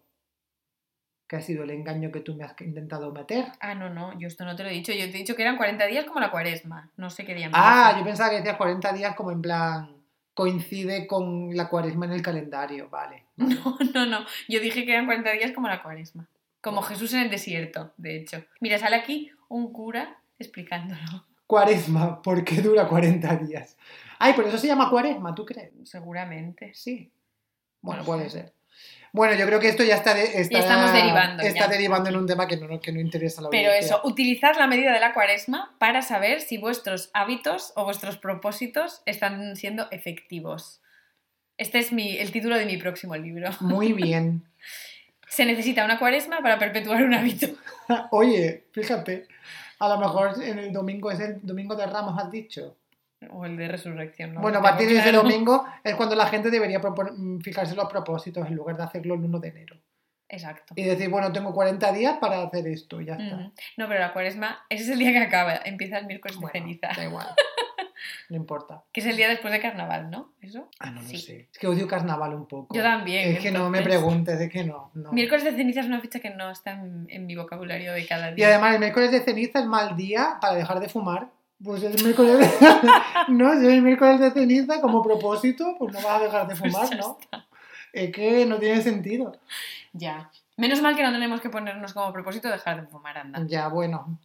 [1.26, 3.46] Que ha sido el engaño que tú me has intentado meter.
[3.60, 4.92] Ah, no, no, yo esto no te lo he dicho.
[4.92, 6.90] Yo te he dicho que eran 40 días como la cuaresma.
[6.98, 7.98] No sé qué día Ah, empieza.
[7.98, 9.96] yo pensaba que decías 40 días como en plan
[10.34, 13.24] coincide con la cuaresma en el calendario, vale.
[13.36, 14.26] No, no, no.
[14.48, 16.26] Yo dije que eran 40 días como la cuaresma.
[16.60, 18.44] Como Jesús en el desierto, de hecho.
[18.60, 21.24] Mira, sale aquí un cura explicándolo.
[21.46, 23.76] Cuaresma, porque dura 40 días.
[24.22, 25.72] Ay, por eso se llama cuaresma, ¿tú crees?
[25.84, 26.72] Seguramente.
[26.74, 27.10] Sí.
[27.80, 28.52] Bueno, No puede ser.
[29.12, 31.68] Bueno, yo creo que esto ya está, de- está, estamos derivando está ya.
[31.68, 33.96] derivando en un tema que no, que no interesa a la Pero audiencia.
[33.96, 39.02] eso, utilizad la medida de la cuaresma para saber si vuestros hábitos o vuestros propósitos
[39.04, 40.80] están siendo efectivos.
[41.58, 43.50] Este es mi, el título de mi próximo libro.
[43.60, 44.44] Muy bien.
[45.28, 47.48] Se necesita una cuaresma para perpetuar un hábito.
[48.12, 49.26] Oye, fíjate,
[49.78, 52.78] a lo mejor en el domingo es el domingo de Ramos, has dicho.
[53.30, 54.34] O el de resurrección.
[54.34, 54.40] ¿no?
[54.40, 58.46] bueno, a partir de ese domingo es cuando la gente debería mm, fijarse los propósitos
[58.46, 59.76] en lugar de hacerlo el 1 de enero.
[60.28, 60.72] Exacto.
[60.76, 63.36] Y decir, bueno, tengo 40 días para hacer esto, y ya está.
[63.76, 65.56] No, pero la cuaresma, ese es el día que acaba.
[65.64, 66.88] Empieza el miércoles de Bueno, ceniza.
[66.96, 67.26] da igual.
[68.30, 68.82] No importa.
[68.92, 70.32] Que es el día después de carnaval, ¿no?
[70.40, 70.68] ¿Eso?
[70.80, 71.18] Ah, no lo Sí.
[71.18, 71.48] sé.
[71.52, 72.74] Es que odio carnaval un poco.
[72.74, 73.36] Yo también.
[73.36, 74.90] Es que no me preguntes, es que no.
[74.94, 75.12] no.
[75.12, 78.32] Miércoles de ceniza es una fecha que no está en, en mi vocabulario de cada
[78.32, 78.48] Y día.
[78.48, 81.28] además el miércoles de ceniza es mal día para dejar de fumar.
[81.62, 82.46] Pues el miércoles de...
[83.28, 86.56] no, si es el miércoles de ceniza como propósito, pues no vas a dejar de
[86.56, 87.18] Pues fumar, ya ¿no?
[87.20, 87.46] está.
[87.92, 89.36] Es que no tiene sentido.
[89.92, 90.30] Ya.
[90.56, 93.40] Menos mal que no tenemos que ponernos como propósito dejar de fumar, anda.
[93.46, 94.18] Ya, bueno.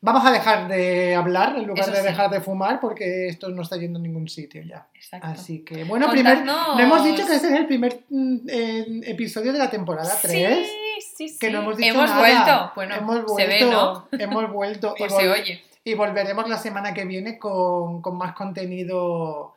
[0.00, 2.04] Vamos a dejar de hablar en lugar Eso de sí.
[2.04, 4.86] dejar de fumar porque esto no está yendo a ningún sitio ya.
[4.94, 5.26] Exacto.
[5.26, 8.04] Así que, bueno, primer, Contadnos- no hemos dicho que este es el primer
[8.48, 10.66] eh, episodio de la temporada 3.
[10.68, 10.72] Sí,
[11.16, 11.38] sí, sí.
[11.40, 12.20] Que no hemos dicho Hemos nada.
[12.20, 12.72] vuelto.
[12.76, 14.08] Bueno, hemos vuelto, se ve, ¿no?
[14.12, 14.94] Hemos vuelto.
[14.98, 15.64] Pues se oye.
[15.88, 19.54] Y volveremos la semana que viene con, con más contenido.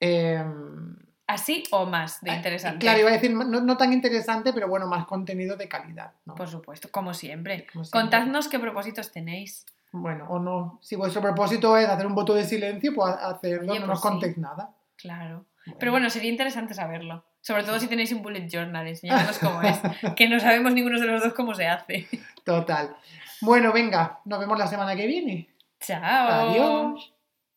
[0.00, 0.42] eh,
[1.26, 2.78] Así o más de interesante.
[2.78, 6.12] Claro, iba a decir no, no tan interesante, pero bueno, más contenido de calidad.
[6.26, 6.34] ¿no?
[6.34, 7.66] Por supuesto, como siempre.
[7.72, 8.00] Como siempre.
[8.00, 9.64] Contadnos qué propósitos tenéis.
[9.92, 10.78] Bueno, o no.
[10.82, 14.00] Si vuestro propósito es hacer un voto de silencio, pues hacerlo, Oye, no pues nos
[14.00, 14.08] sí.
[14.08, 14.70] contéis nada.
[14.96, 15.44] Claro.
[15.78, 17.24] Pero bueno, sería interesante saberlo.
[17.40, 19.78] Sobre todo si tenéis un bullet journal, enseñadnos cómo es.
[20.16, 22.06] Que no sabemos ninguno de los dos cómo se hace.
[22.44, 22.96] Total.
[23.40, 25.48] Bueno, venga, nos vemos la semana que viene.
[25.86, 26.48] Chao.
[26.48, 27.13] Adiós.